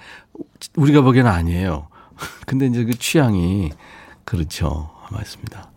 우리가 0.76 1.02
보기에는 1.02 1.32
아니에요. 1.32 1.88
근데 2.46 2.68
이제 2.68 2.84
그 2.84 2.96
취향이 2.96 3.72
그렇죠. 4.26 4.92
맞습니다. 5.10 5.72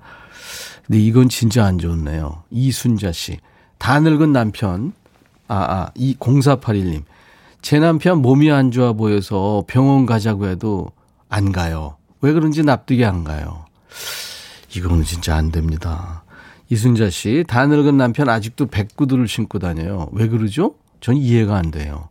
근데 0.87 1.01
이건 1.01 1.31
진짜 1.31 1.65
안 1.65 1.79
좋네요. 1.79 2.43
이순자 2.51 3.13
씨. 3.13 3.39
다 3.79 3.99
늙은 3.99 4.31
남편. 4.31 4.93
아, 5.49 5.57
아, 5.57 5.91
이 5.95 6.17
0481님. 6.19 7.05
제 7.63 7.79
남편 7.79 8.21
몸이 8.21 8.51
안 8.51 8.71
좋아 8.71 8.93
보여서 8.93 9.65
병원 9.67 10.07
가자고 10.07 10.49
해도 10.49 10.91
안 11.29 11.53
가요. 11.53 11.97
왜 12.21 12.33
그런지 12.33 12.63
납득이 12.63 13.05
안 13.05 13.25
가요. 13.25 13.65
이거는 14.77 15.05
진짜 15.05 15.37
안 15.37 15.51
됩니다. 15.51 16.25
이순자 16.69 17.11
씨, 17.11 17.45
다 17.47 17.67
늙은 17.67 17.97
남편 17.97 18.29
아직도 18.29 18.67
백구두를 18.67 19.29
신고 19.29 19.59
다녀요. 19.59 20.09
왜 20.13 20.29
그러죠? 20.29 20.75
전 21.01 21.17
이해가 21.17 21.57
안 21.57 21.71
돼요. 21.71 22.09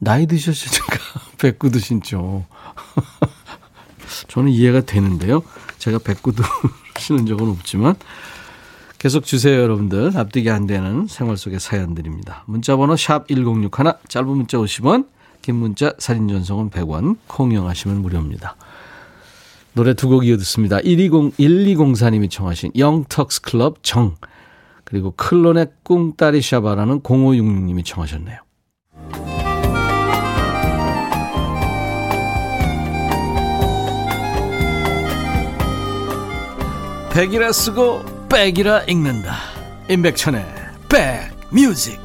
나이 0.00 0.26
드셨으니까 0.26 0.98
백구두 1.38 1.78
신죠. 1.78 2.44
저는 4.28 4.50
이해가 4.50 4.82
되는데요. 4.82 5.42
제가 5.78 5.98
백구두 5.98 6.42
신은 6.98 7.26
적은 7.26 7.48
없지만 7.48 7.94
계속 9.04 9.26
주세요, 9.26 9.60
여러분들. 9.60 10.12
납득이 10.14 10.48
안 10.48 10.66
되는 10.66 11.06
생활 11.06 11.36
속의 11.36 11.60
사연들입니다. 11.60 12.44
문자번호 12.46 12.96
샵 12.96 13.28
1061, 13.28 13.92
짧은 14.08 14.26
문자 14.26 14.56
50원, 14.56 15.08
긴 15.42 15.56
문자 15.56 15.92
사진 15.98 16.26
전송은 16.26 16.70
100원, 16.70 17.18
공용하시면 17.26 18.00
무료입니다. 18.00 18.56
노래 19.74 19.92
두 19.92 20.08
곡 20.08 20.24
이어 20.26 20.38
듣습니다. 20.38 20.78
120, 20.78 21.36
1204님이 21.36 22.30
청하신 22.30 22.72
영턱스 22.78 23.42
클럽 23.42 23.82
정, 23.82 24.14
그리고 24.84 25.10
클론의 25.10 25.66
꿍따리 25.84 26.40
샤바라는 26.40 27.02
0566님이 27.02 27.84
청하셨네요. 27.84 28.38
백이라 37.12 37.52
쓰고 37.52 38.13
백이라 38.34 38.80
읽는다. 38.88 39.36
임백천의 39.88 40.44
백뮤직. 40.88 42.00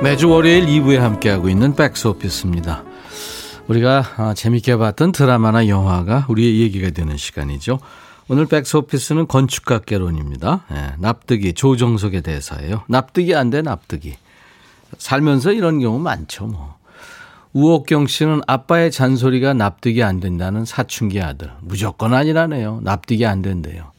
매주 0.00 0.28
월요일 0.30 0.66
2부에 0.66 0.98
함께하고 0.98 1.48
있는 1.48 1.74
백스오피스입니다. 1.74 2.84
우리가 3.66 4.04
아, 4.16 4.32
재밌게 4.34 4.76
봤던 4.76 5.10
드라마나 5.10 5.66
영화가 5.66 6.26
우리의 6.28 6.60
얘기가 6.60 6.90
되는 6.90 7.16
시간이죠. 7.16 7.80
오늘 8.28 8.46
백스오피스는 8.46 9.26
건축학개론입니다. 9.26 10.66
예, 10.70 10.92
납득이 11.00 11.54
조정석의 11.54 12.22
대사예요. 12.22 12.84
납득이 12.86 13.34
안 13.34 13.50
돼 13.50 13.60
납득이 13.60 14.14
살면서 14.96 15.52
이런 15.52 15.80
경우 15.80 15.98
많죠, 15.98 16.46
뭐. 16.46 16.78
우옥경 17.52 18.06
씨는 18.06 18.42
아빠의 18.46 18.90
잔소리가 18.90 19.54
납득이 19.54 20.02
안 20.02 20.20
된다는 20.20 20.64
사춘기 20.64 21.20
아들. 21.20 21.52
무조건 21.60 22.14
아니라네요. 22.14 22.80
납득이 22.82 23.26
안 23.26 23.42
된대요. 23.42 23.92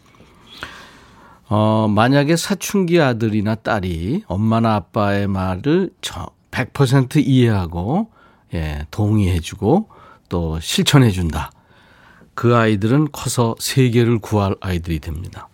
어, 1.49 1.87
만약에 1.89 2.35
사춘기 2.35 3.01
아들이나 3.01 3.55
딸이 3.55 4.23
엄마나 4.27 4.75
아빠의 4.75 5.27
말을 5.27 5.89
100% 6.51 7.17
이해하고, 7.25 8.11
예, 8.53 8.85
동의해주고 8.91 9.89
또 10.29 10.59
실천해준다. 10.59 11.51
그 12.35 12.55
아이들은 12.55 13.09
커서 13.11 13.55
세계를 13.59 14.19
구할 14.19 14.55
아이들이 14.61 14.99
됩니다. 14.99 15.49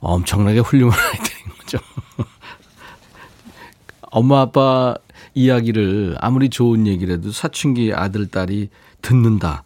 엄청나게 0.00 0.58
훌륭한 0.58 0.98
아이들인 0.98 1.58
거죠. 1.58 1.78
엄마 4.10 4.40
아빠 4.40 4.94
이야기를 5.34 6.16
아무리 6.20 6.48
좋은 6.48 6.86
얘기라도 6.86 7.30
사춘기 7.32 7.92
아들 7.92 8.26
딸이 8.26 8.70
듣는다. 9.02 9.64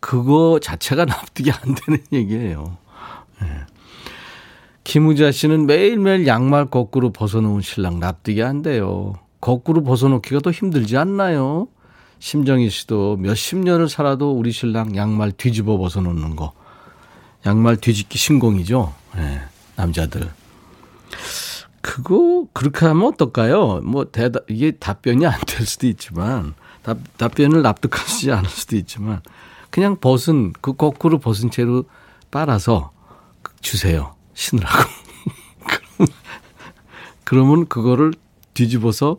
그거 0.00 0.58
자체가 0.60 1.04
납득이 1.06 1.50
안 1.50 1.74
되는 1.74 2.02
얘기예요. 2.12 2.76
네. 3.40 3.48
김우자 4.84 5.30
씨는 5.30 5.66
매일매일 5.66 6.26
양말 6.26 6.66
거꾸로 6.66 7.10
벗어놓은 7.12 7.60
신랑 7.60 8.00
납득이 8.00 8.42
안 8.42 8.62
돼요. 8.62 9.14
거꾸로 9.40 9.82
벗어놓기가 9.82 10.40
더 10.40 10.50
힘들지 10.50 10.96
않나요? 10.96 11.68
심정희 12.18 12.68
씨도 12.68 13.16
몇십 13.16 13.58
년을 13.58 13.88
살아도 13.88 14.32
우리 14.32 14.52
신랑 14.52 14.96
양말 14.96 15.32
뒤집어 15.32 15.78
벗어놓는 15.78 16.36
거. 16.36 16.52
양말 17.46 17.76
뒤집기 17.76 18.18
신공이죠. 18.18 18.92
네, 19.16 19.40
남자들. 19.76 20.28
그거 21.80 22.46
그렇게 22.52 22.84
하면 22.86 23.06
어떨까요? 23.08 23.80
뭐 23.80 24.04
대답 24.10 24.44
이게 24.50 24.70
답변이 24.72 25.26
안 25.26 25.40
될 25.46 25.66
수도 25.66 25.86
있지만 25.86 26.54
답, 26.82 26.98
답변을 27.16 27.62
납득하시지 27.62 28.30
않을 28.32 28.48
수도 28.48 28.76
있지만 28.76 29.22
그냥 29.70 29.96
벗은 30.00 30.52
그 30.60 30.74
거꾸로 30.74 31.18
벗은 31.18 31.50
채로 31.50 31.84
빨아서 32.30 32.92
주세요 33.60 34.14
신으라고. 34.34 34.76
그러면 37.24 37.66
그거를 37.68 38.12
뒤집어서 38.54 39.18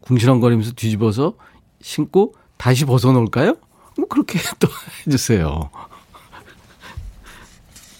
궁시렁거리면서 0.00 0.72
뒤집어서 0.72 1.34
신고 1.80 2.34
다시 2.56 2.84
벗어놓을까요? 2.84 3.56
뭐 3.96 4.08
그렇게 4.08 4.38
또 4.58 4.68
해주세요. 5.06 5.70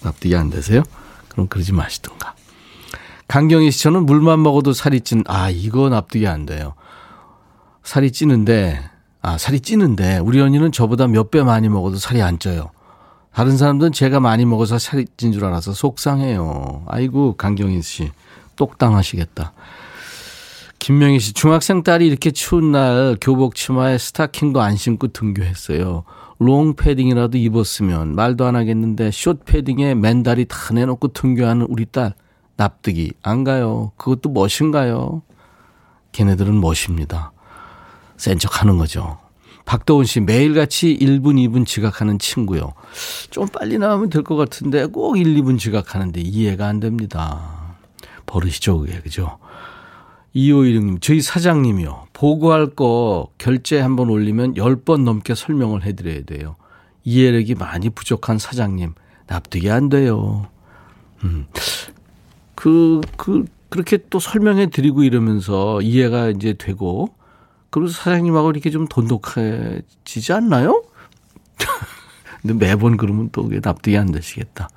납득이 0.01 0.35
안 0.35 0.49
되세요? 0.49 0.83
그럼 1.29 1.47
그러지 1.47 1.71
마시던가. 1.71 2.35
강경희 3.27 3.71
씨, 3.71 3.83
저는 3.83 4.05
물만 4.05 4.43
먹어도 4.43 4.73
살이 4.73 5.01
찐, 5.01 5.23
아, 5.27 5.49
이거 5.49 5.89
납득이 5.89 6.27
안 6.27 6.45
돼요. 6.45 6.73
살이 7.83 8.11
찌는데, 8.11 8.79
아, 9.21 9.37
살이 9.37 9.59
찌는데, 9.59 10.19
우리 10.19 10.39
언니는 10.41 10.71
저보다 10.71 11.07
몇 11.07 11.31
배 11.31 11.41
많이 11.43 11.69
먹어도 11.69 11.97
살이 11.97 12.21
안 12.21 12.37
쪄요. 12.39 12.71
다른 13.33 13.57
사람들은 13.57 13.91
제가 13.93 14.19
많이 14.19 14.45
먹어서 14.45 14.77
살이 14.77 15.05
찐 15.17 15.31
줄 15.31 15.45
알아서 15.45 15.73
속상해요. 15.73 16.83
아이고, 16.87 17.35
강경희 17.37 17.81
씨, 17.81 18.11
똑당하시겠다. 18.55 19.53
김명희 20.77 21.19
씨, 21.19 21.33
중학생 21.33 21.81
딸이 21.81 22.05
이렇게 22.05 22.29
추운 22.31 22.73
날 22.73 23.17
교복 23.19 23.55
치마에 23.55 23.97
스타킹도 23.97 24.61
안 24.61 24.75
신고 24.75 25.07
등교했어요. 25.07 26.03
롱 26.39 26.75
패딩이라도 26.75 27.37
입었으면 27.37 28.15
말도 28.15 28.45
안 28.45 28.57
하겠는데 28.57 29.09
숏 29.11 29.45
패딩에 29.45 29.95
맨다리 29.95 30.45
다 30.45 30.57
내놓고 30.73 31.13
등교하는 31.13 31.67
우리 31.69 31.85
딸. 31.85 32.13
납득이 32.67 33.11
안 33.21 33.43
가요. 33.43 33.91
그것도 33.97 34.29
멋인가요? 34.29 35.21
걔네들은 36.13 36.59
멋입니다. 36.61 37.31
센 38.17 38.37
척 38.39 38.61
하는 38.61 38.77
거죠. 38.77 39.17
박도훈 39.65 40.05
씨, 40.05 40.19
매일같이 40.21 40.97
1분, 40.99 41.35
2분 41.49 41.65
지각하는 41.65 42.19
친구요. 42.19 42.73
좀 43.31 43.47
빨리 43.47 43.77
나오면 43.77 44.09
될 44.09 44.23
것 44.23 44.35
같은데 44.35 44.85
꼭 44.85 45.17
1, 45.17 45.35
2분 45.41 45.57
지각하는데 45.59 46.21
이해가 46.21 46.67
안 46.67 46.79
됩니다. 46.79 47.75
버릇이죠, 48.25 48.79
그게. 48.79 48.99
그죠? 49.01 49.37
2516님, 50.35 51.01
저희 51.01 51.21
사장님이요. 51.21 52.07
보고할 52.13 52.67
거 52.67 53.27
결제 53.37 53.79
한번 53.79 54.09
올리면 54.09 54.53
10번 54.55 55.03
넘게 55.03 55.35
설명을 55.35 55.83
해드려야 55.83 56.21
돼요. 56.23 56.55
이해력이 57.03 57.55
많이 57.55 57.89
부족한 57.89 58.37
사장님, 58.39 58.93
납득이 59.27 59.69
안 59.69 59.89
돼요. 59.89 60.47
음. 61.23 61.45
그, 62.63 63.01
그, 63.17 63.43
그렇게 63.67 63.97
또 64.09 64.19
설명해 64.19 64.67
드리고 64.67 65.03
이러면서 65.03 65.81
이해가 65.81 66.29
이제 66.29 66.53
되고, 66.53 67.13
그리고 67.69 67.89
사장님하고 67.89 68.51
이렇게 68.51 68.69
좀 68.69 68.87
돈독해지지 68.87 70.31
않나요? 70.31 70.81
근데 72.41 72.53
매번 72.53 72.95
그러면 72.95 73.27
또 73.33 73.43
그게 73.43 73.59
납득이 73.61 73.97
안 73.97 74.13
되시겠다. 74.13 74.69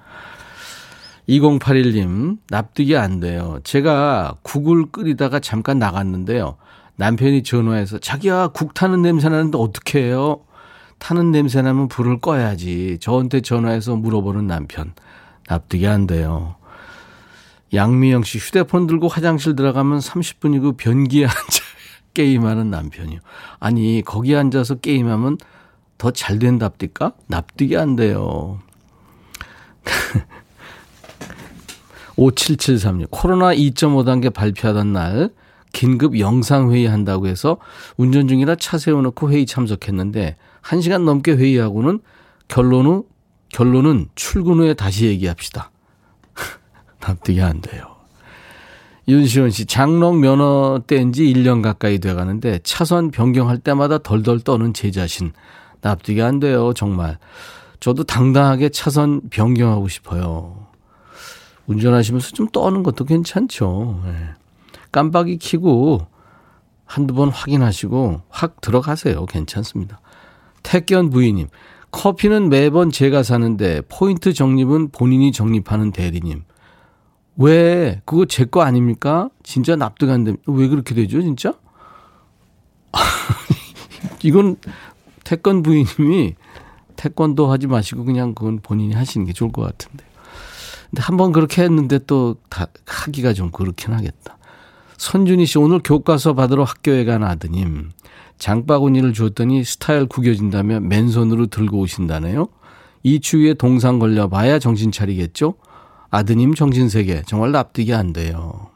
2081님, 1.29 2.39
납득이 2.51 2.97
안 2.97 3.21
돼요. 3.21 3.61
제가 3.63 4.35
국을 4.43 4.87
끓이다가 4.91 5.39
잠깐 5.39 5.79
나갔는데요. 5.79 6.57
남편이 6.97 7.45
전화해서 7.45 7.99
자기야 7.99 8.49
국 8.49 8.75
타는 8.75 9.01
냄새 9.03 9.29
나는데 9.29 9.59
어떻게 9.59 10.03
해요? 10.03 10.41
타는 10.99 11.31
냄새 11.31 11.63
나면 11.63 11.87
불을 11.87 12.19
꺼야지. 12.19 12.99
저한테 13.01 13.43
전화해서 13.43 13.95
물어보는 13.95 14.49
남편. 14.49 14.93
납득이 15.47 15.87
안 15.87 16.09
돼요. 16.09 16.57
양미영 17.77 18.25
씨 18.25 18.39
휴대폰 18.39 18.87
들고 18.87 19.09
화장실 19.09 19.55
들어가면 19.55 20.01
30분이고 20.01 20.77
변기에 20.77 21.27
앉아 21.27 21.63
게임하는 22.15 22.71
남편이요. 22.71 23.21
아니 23.61 24.03
거기 24.05 24.35
앉아서 24.35 24.77
게임하면 24.77 25.39
더 25.99 26.11
잘 26.11 26.39
된답니까? 26.39 27.13
납득이 27.27 27.77
안 27.77 27.97
돼요. 27.97 28.61
5773님. 32.17 33.07
코로나 33.11 33.55
2.5 33.55 34.05
단계 34.05 34.31
발표하던 34.31 34.93
날 34.93 35.31
긴급 35.73 36.19
영상회의 36.19 36.87
한다고 36.87 37.27
해서 37.27 37.59
운전 37.97 38.29
중이라 38.29 38.57
차 38.57 38.79
세워놓고 38.79 39.31
회의 39.31 39.45
참석했는데 39.45 40.37
1시간 40.63 41.05
넘게 41.05 41.33
회의하고는 41.33 42.01
결론은, 42.49 43.03
결론은 43.51 44.09
출근 44.15 44.59
후에 44.59 44.75
다시 44.75 45.07
얘기합시다. 45.07 45.71
납득이 47.07 47.41
안 47.43 47.61
돼요. 47.61 47.97
윤시원 49.09 49.51
씨, 49.51 49.67
장롱 49.67 50.21
면허 50.21 50.81
뗀 50.87 51.13
지 51.13 51.25
1년 51.33 51.63
가까이 51.63 51.99
돼 51.99 52.13
가는데 52.13 52.59
차선 52.65 53.11
변경할 53.11 53.59
때마다 53.59 53.99
덜덜 53.99 54.41
떠는 54.41 54.75
제 54.75 54.91
자신. 54.91 55.33
납득이 55.81 56.21
안 56.23 56.41
돼요, 56.41 56.73
정말. 56.73 57.19
저도 57.79 58.03
당당하게 58.05 58.71
차선 58.71 59.21
변경하고 59.31 59.87
싶어요. 59.87 60.67
운전하시면서 61.67 62.31
좀 62.33 62.49
떠는 62.49 62.83
것도 62.83 63.05
괜찮죠. 63.05 64.01
네. 64.05 64.13
깜빡이 64.91 65.39
켜고 65.39 66.07
한두 66.85 67.15
번 67.15 67.29
확인하시고 67.29 68.23
확 68.29 68.61
들어가세요. 68.61 69.27
괜찮습니다. 69.27 70.01
택견 70.63 71.11
부인님, 71.11 71.49
커피는 71.91 72.49
매번 72.49 72.91
제가 72.91 73.23
사는데 73.23 73.83
포인트 73.89 74.33
적립은 74.33 74.91
본인이 74.91 75.31
적립하는 75.33 75.93
대리님. 75.93 76.43
왜 77.39 78.01
그거 78.05 78.25
제 78.25 78.45
거 78.45 78.63
아닙니까? 78.63 79.29
진짜 79.43 79.77
납득 79.77 80.11
안 80.11 80.25
됩니다. 80.25 80.45
왜 80.47 80.69
그렇게 80.69 80.95
되죠, 80.95 81.21
진짜? 81.21 81.55
이건 84.23 84.57
태권 85.25 85.63
부인님이 85.63 86.35
태권도 86.97 87.51
하지 87.51 87.67
마시고 87.67 88.05
그냥 88.05 88.35
그건 88.35 88.61
본인이 88.63 88.95
하시는 88.95 89.27
게 89.27 89.33
좋을 89.33 89.53
것 89.53 89.63
같은데. 89.63 90.05
근데 90.91 91.03
한 91.03 91.17
번 91.17 91.33
그렇게 91.33 91.63
했는데 91.63 91.99
또 91.99 92.37
다 92.49 92.69
하기가 92.87 93.33
좀 93.35 93.51
그렇긴 93.51 93.93
하겠다. 93.93 94.39
선준희 94.97 95.45
씨 95.45 95.59
오늘 95.59 95.81
교과서 95.85 96.35
받으러 96.35 96.65
학교에 96.65 97.05
간 97.05 97.23
아드님 97.23 97.91
장바구니를 98.39 99.13
줬더니 99.13 99.63
스타일 99.65 100.07
구겨진다며 100.07 100.81
맨손으로 100.81 101.47
들고 101.49 101.81
오신다네요. 101.81 102.49
이 103.03 103.21
추위에 103.21 103.55
동상 103.55 103.99
걸려봐야 103.99 104.59
정신 104.59 104.91
차리겠죠? 104.91 105.55
아드님 106.11 106.55
정신세계 106.55 107.23
정말 107.27 107.53
납득이 107.53 107.95
안 107.95 108.13
돼요. 108.13 108.71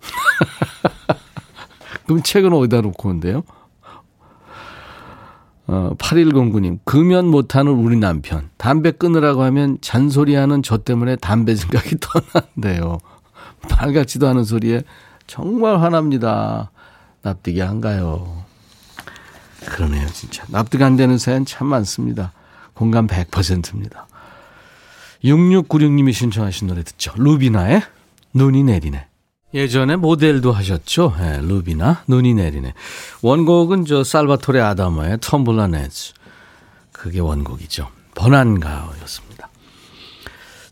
그럼 2.06 2.22
책은 2.22 2.52
어디다 2.52 2.80
놓고 2.80 3.08
온대요? 3.08 3.42
어, 5.66 5.90
8109님, 5.98 6.78
금연 6.84 7.26
못하는 7.26 7.72
우리 7.72 7.98
남편. 7.98 8.48
담배 8.56 8.90
끊으라고 8.90 9.42
하면 9.42 9.76
잔소리하는 9.82 10.62
저 10.62 10.78
때문에 10.78 11.16
담배 11.16 11.54
생각이 11.54 11.96
떠난대요. 12.00 12.98
말 13.68 13.92
같지도 13.92 14.26
않은 14.28 14.44
소리에 14.44 14.82
정말 15.26 15.80
화납니다. 15.80 16.70
납득이 17.20 17.62
안 17.62 17.82
가요. 17.82 18.44
그러네요, 19.66 20.06
진짜. 20.08 20.44
납득 20.48 20.80
안 20.80 20.96
되는 20.96 21.18
사연 21.18 21.44
참 21.44 21.66
많습니다. 21.66 22.32
공감 22.72 23.06
100%입니다. 23.06 24.06
6696님이 25.24 26.12
신청하신 26.12 26.68
노래 26.68 26.82
듣죠. 26.82 27.12
루비나의 27.16 27.82
눈이 28.34 28.64
내리네. 28.64 29.06
예전에 29.54 29.96
모델도 29.96 30.52
하셨죠. 30.52 31.14
네, 31.18 31.40
루비나 31.40 32.04
눈이 32.06 32.34
내리네. 32.34 32.74
원곡은 33.22 33.86
저 33.86 34.04
살바토레 34.04 34.60
아다모의 34.60 35.18
텀블러 35.18 35.70
네즈. 35.70 36.12
그게 36.92 37.20
원곡이죠. 37.20 37.88
번안가였습니다. 38.14 39.48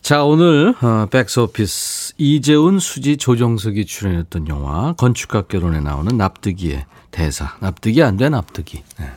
자 0.03 0.25
오늘 0.25 0.75
어, 0.83 1.07
백스오피스 1.11 2.15
이재훈, 2.19 2.79
수지, 2.79 3.17
조정석이 3.17 3.87
출연했던 3.87 4.47
영화 4.49 4.93
건축학 4.93 5.49
결혼에 5.49 5.81
나오는 5.81 6.17
납득이의 6.17 6.85
대사. 7.11 7.57
납득이 7.61 8.03
안 8.03 8.17
돼 8.17 8.29
납득이. 8.29 8.83
네. 8.99 9.11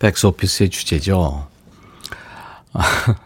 백스오피스의 0.00 0.70
주제죠. 0.70 1.46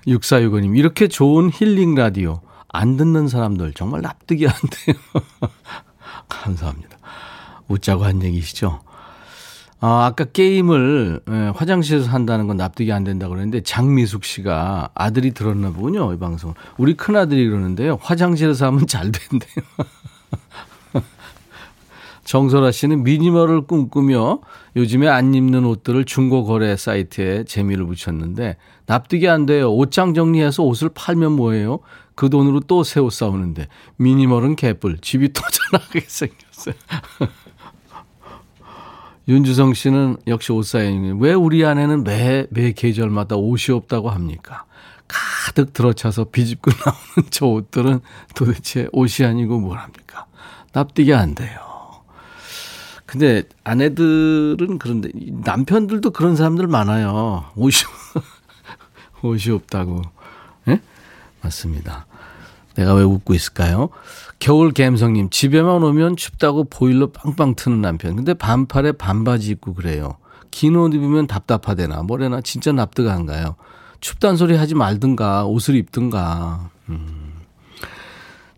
6465님 0.06 0.76
이렇게 0.76 1.08
좋은 1.08 1.50
힐링 1.52 1.94
라디오 1.94 2.40
안 2.68 2.96
듣는 2.96 3.28
사람들 3.28 3.72
정말 3.74 4.02
납득이 4.02 4.46
안 4.48 4.54
돼요. 4.54 4.96
감사합니다. 6.28 6.98
웃자고 7.68 8.04
한 8.04 8.22
얘기시죠. 8.22 8.80
아, 9.80 10.06
아까 10.06 10.24
게임을 10.24 11.20
예, 11.28 11.52
화장실에서 11.54 12.08
한다는 12.08 12.46
건 12.46 12.56
납득이 12.56 12.90
안 12.90 13.04
된다고 13.04 13.34
그랬는데 13.34 13.62
장미숙 13.62 14.24
씨가 14.24 14.88
아들이 14.94 15.32
들었나 15.32 15.70
보군요. 15.72 16.12
이 16.14 16.18
방송. 16.18 16.54
우리 16.78 16.94
큰아들이 16.94 17.46
그러는데요. 17.48 17.98
화장실에서 18.00 18.66
하면 18.66 18.86
잘 18.86 19.12
된대요. 19.12 19.64
정설아 22.24 22.70
씨는 22.72 23.04
미니멀을 23.04 23.62
꿈꾸며 23.66 24.40
요즘에 24.76 25.08
안 25.08 25.34
입는 25.34 25.64
옷들을 25.64 26.04
중고 26.04 26.44
거래 26.44 26.76
사이트에 26.76 27.44
재미를 27.44 27.86
붙였는데 27.86 28.56
납득이 28.86 29.28
안 29.28 29.46
돼요. 29.46 29.72
옷장 29.72 30.14
정리해서 30.14 30.62
옷을 30.62 30.90
팔면 30.94 31.32
뭐예요? 31.32 31.80
그 32.14 32.30
돈으로 32.30 32.60
또 32.60 32.80
새 32.82 33.00
옷 33.00 33.12
사오는데 33.12 33.68
미니멀은 33.96 34.56
개뿔 34.56 34.98
집이 34.98 35.32
터져나가게 35.34 36.00
생겼어요. 36.06 36.74
윤주성 39.26 39.72
씨는 39.74 40.18
역시 40.26 40.52
옷 40.52 40.64
사연이에요. 40.64 41.16
왜 41.16 41.32
우리 41.32 41.64
아내는 41.64 42.04
매, 42.04 42.46
매 42.50 42.72
계절마다 42.72 43.36
옷이 43.36 43.74
없다고 43.74 44.10
합니까? 44.10 44.64
가득 45.08 45.72
들어차서 45.72 46.24
비집고 46.24 46.70
나오는 46.84 47.30
저 47.30 47.46
옷들은 47.46 48.00
도대체 48.34 48.88
옷이 48.92 49.26
아니고 49.26 49.60
뭘 49.60 49.78
합니까? 49.78 50.26
납득이 50.72 51.14
안 51.14 51.34
돼요. 51.34 51.58
근데 53.14 53.44
아내들은 53.62 54.78
그런데 54.80 55.08
남편들도 55.44 56.10
그런 56.10 56.34
사람들 56.34 56.66
많아요. 56.66 57.44
옷이 57.54 57.84
옷이 59.22 59.54
없다고. 59.54 60.02
예? 60.66 60.80
맞습니다. 61.40 62.06
내가 62.74 62.92
왜 62.94 63.04
웃고 63.04 63.32
있을까요? 63.34 63.90
겨울 64.40 64.72
갬성님, 64.72 65.30
집에만 65.30 65.84
오면 65.84 66.16
춥다고 66.16 66.64
보일러 66.64 67.12
빵빵 67.12 67.54
트는 67.54 67.80
남편. 67.80 68.16
근데 68.16 68.34
반팔에 68.34 68.90
반바지 68.92 69.52
입고 69.52 69.74
그래요. 69.74 70.16
긴 70.50 70.74
옷 70.74 70.92
입으면 70.92 71.28
답답하대나, 71.28 72.02
뭐래나, 72.02 72.40
진짜 72.40 72.72
납득 72.72 73.08
안 73.08 73.26
가요. 73.26 73.54
춥단 74.00 74.36
소리 74.36 74.56
하지 74.56 74.74
말든가, 74.74 75.44
옷을 75.44 75.76
입든가. 75.76 76.68
음. 76.88 77.23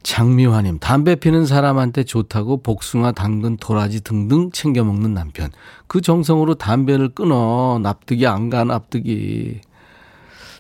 장미화님, 0.07 0.79
담배 0.79 1.17
피는 1.17 1.47
사람한테 1.47 2.05
좋다고 2.05 2.63
복숭아, 2.63 3.11
당근, 3.11 3.57
도라지 3.57 4.03
등등 4.03 4.53
챙겨 4.53 4.85
먹는 4.85 5.15
남편. 5.15 5.51
그 5.89 6.01
정성으로 6.01 6.55
담배를 6.55 7.09
끊어. 7.09 7.81
납득이 7.83 8.25
안 8.29 8.49
가, 8.49 8.63
납득이. 8.63 9.61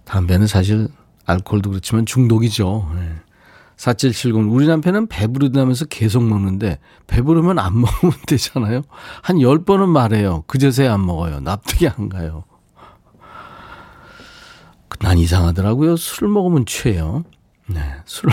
담배는 0.04 0.48
사실 0.48 0.88
알코올도 1.26 1.70
그렇지만 1.70 2.06
중독이죠. 2.06 2.90
네. 2.96 3.12
4770. 3.76 4.52
우리 4.52 4.66
남편은 4.66 5.06
배부르다면서 5.06 5.84
계속 5.84 6.24
먹는데 6.24 6.80
배부르면 7.06 7.60
안 7.60 7.78
먹으면 7.78 8.14
되잖아요. 8.26 8.82
한 9.22 9.36
10번은 9.36 9.86
말해요. 9.86 10.42
그제서야 10.48 10.92
안 10.92 11.06
먹어요. 11.06 11.38
납득이 11.38 11.86
안 11.86 12.08
가요. 12.08 12.42
난 14.98 15.18
이상하더라고요. 15.18 15.96
술 15.96 16.26
먹으면 16.26 16.66
취해요. 16.66 17.22
네. 17.68 17.80
술 18.06 18.28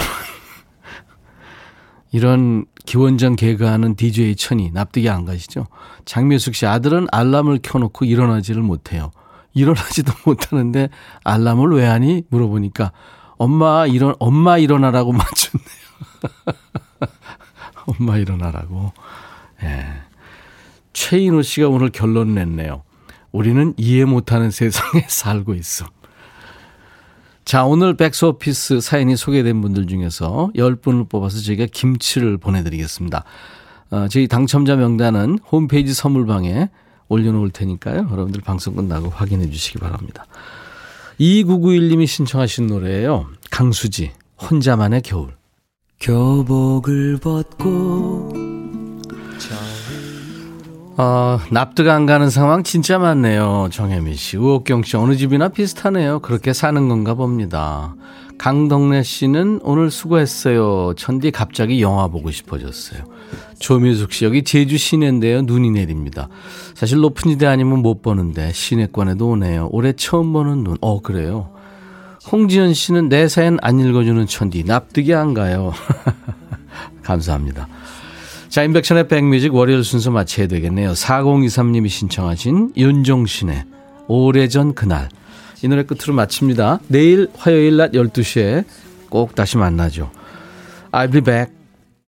이런 2.14 2.66
기원전 2.86 3.36
개그하는 3.36 3.96
DJ 3.96 4.36
천이 4.36 4.70
납득이 4.72 5.10
안 5.10 5.26
가시죠? 5.26 5.66
장미숙 6.06 6.54
씨 6.54 6.68
아들은 6.68 7.08
알람을 7.12 7.60
켜놓고 7.64 8.06
일어나지를 8.06 8.62
못해요. 8.62 9.12
일어나지도 9.56 10.14
못하는데 10.24 10.90
알람을 11.24 11.72
왜 11.72 11.86
하니? 11.86 12.24
물어보니까 12.30 12.92
엄마 13.38 13.88
일어 13.88 14.16
엄마 14.20 14.60
일어나라고 14.60 15.12
맞췄네요. 15.18 15.68
엄마 18.00 18.18
일어나라고. 18.18 18.94
예. 19.64 19.84
최인호 20.94 21.42
씨가 21.42 21.68
오늘 21.68 21.90
결론 21.90 22.36
냈네요. 22.36 22.84
우리는 23.32 23.74
이해 23.78 24.06
못하는 24.06 24.52
세상에 24.52 25.04
살고 25.08 25.56
있어. 25.56 25.88
자, 27.46 27.66
오늘 27.66 27.96
백스오피스 27.96 28.82
사연이 28.82 29.16
소개된 29.16 29.62
분들 29.62 29.88
중에서 29.88 30.50
10분을 30.56 31.10
뽑아서 31.10 31.40
저희가 31.42 31.68
김치를 31.72 32.38
보내드리겠습니다. 32.38 33.24
어, 33.92 34.08
저희 34.08 34.28
당첨자 34.28 34.76
명단은 34.76 35.40
홈페이지 35.52 35.94
선물방에 35.94 36.70
올려놓을 37.10 37.52
테니까요. 37.52 38.08
여러분들 38.12 38.42
방송 38.42 38.76
끝나고 38.76 39.10
확인해 39.10 39.50
주시기 39.50 39.80
바랍니다. 39.80 40.26
2991님이 41.20 42.08
신청하신 42.08 42.68
노래예요. 42.68 43.28
강수지, 43.52 44.12
혼자만의 44.42 45.02
겨울. 45.02 45.36
교복을 46.00 47.18
벗고 47.18 48.53
어, 50.96 51.40
납득 51.50 51.88
안 51.90 52.06
가는 52.06 52.30
상황 52.30 52.62
진짜 52.64 53.00
많네요. 53.00 53.70
정혜미 53.72 54.16
씨. 54.16 54.38
우옥경 54.38 54.84
씨. 54.84 54.96
어느 54.96 55.16
집이나 55.16 55.50
비슷하네요. 55.50 56.20
그렇게 56.20 56.54
사는 56.54 56.88
건가 56.88 57.16
봅니다. 57.16 57.96
강덕래 58.38 59.02
씨는 59.02 59.62
오늘 59.64 59.90
수고했어요. 59.90 60.94
천디 60.96 61.32
갑자기 61.32 61.82
영화 61.82 62.08
보고 62.10 62.30
싶어졌어요. 62.30 63.04
조미숙 63.58 64.14
씨. 64.14 64.26
여기 64.26 64.44
제주 64.44 64.78
시내인데요. 64.78 65.42
눈이 65.42 65.72
내립니다. 65.72 66.30
사실 66.76 67.00
높은 67.00 67.32
지대 67.32 67.48
아니면 67.48 67.80
못 67.80 68.04
보는데 68.04 68.52
시내권에도 68.54 69.30
오네요. 69.30 69.70
올해 69.72 69.94
처음 69.94 70.32
보는 70.32 70.64
눈. 70.64 70.78
어, 70.82 71.02
그래요. 71.02 71.50
홍지연 72.32 72.74
씨는 72.76 73.10
내 73.10 73.28
사연 73.28 73.58
안 73.64 73.80
읽어주는 73.80 74.28
천디. 74.28 74.64
납득이 74.66 75.16
안 75.16 75.34
가요. 75.34 75.74
감사합니다. 77.02 77.68
자, 78.54 78.62
인백션의 78.62 79.08
백뮤직 79.08 79.52
월요일 79.56 79.84
순서 79.84 80.12
마쳐야 80.12 80.46
되겠네요. 80.46 80.92
4023님이 80.92 81.90
신청하신 81.90 82.74
윤종신의 82.78 83.64
오래전 84.08 84.76
그날. 84.76 85.10
이 85.64 85.68
노래 85.68 85.82
끝으로 85.82 86.14
마칩니다. 86.14 86.80
내일 86.88 87.30
화요일 87.36 87.78
낮 87.78 87.94
12시에 87.94 88.64
꼭 89.10 89.34
다시 89.34 89.58
만나죠. 89.58 90.12
I'll 90.92 91.12
be 91.12 91.22
back. 91.22 91.63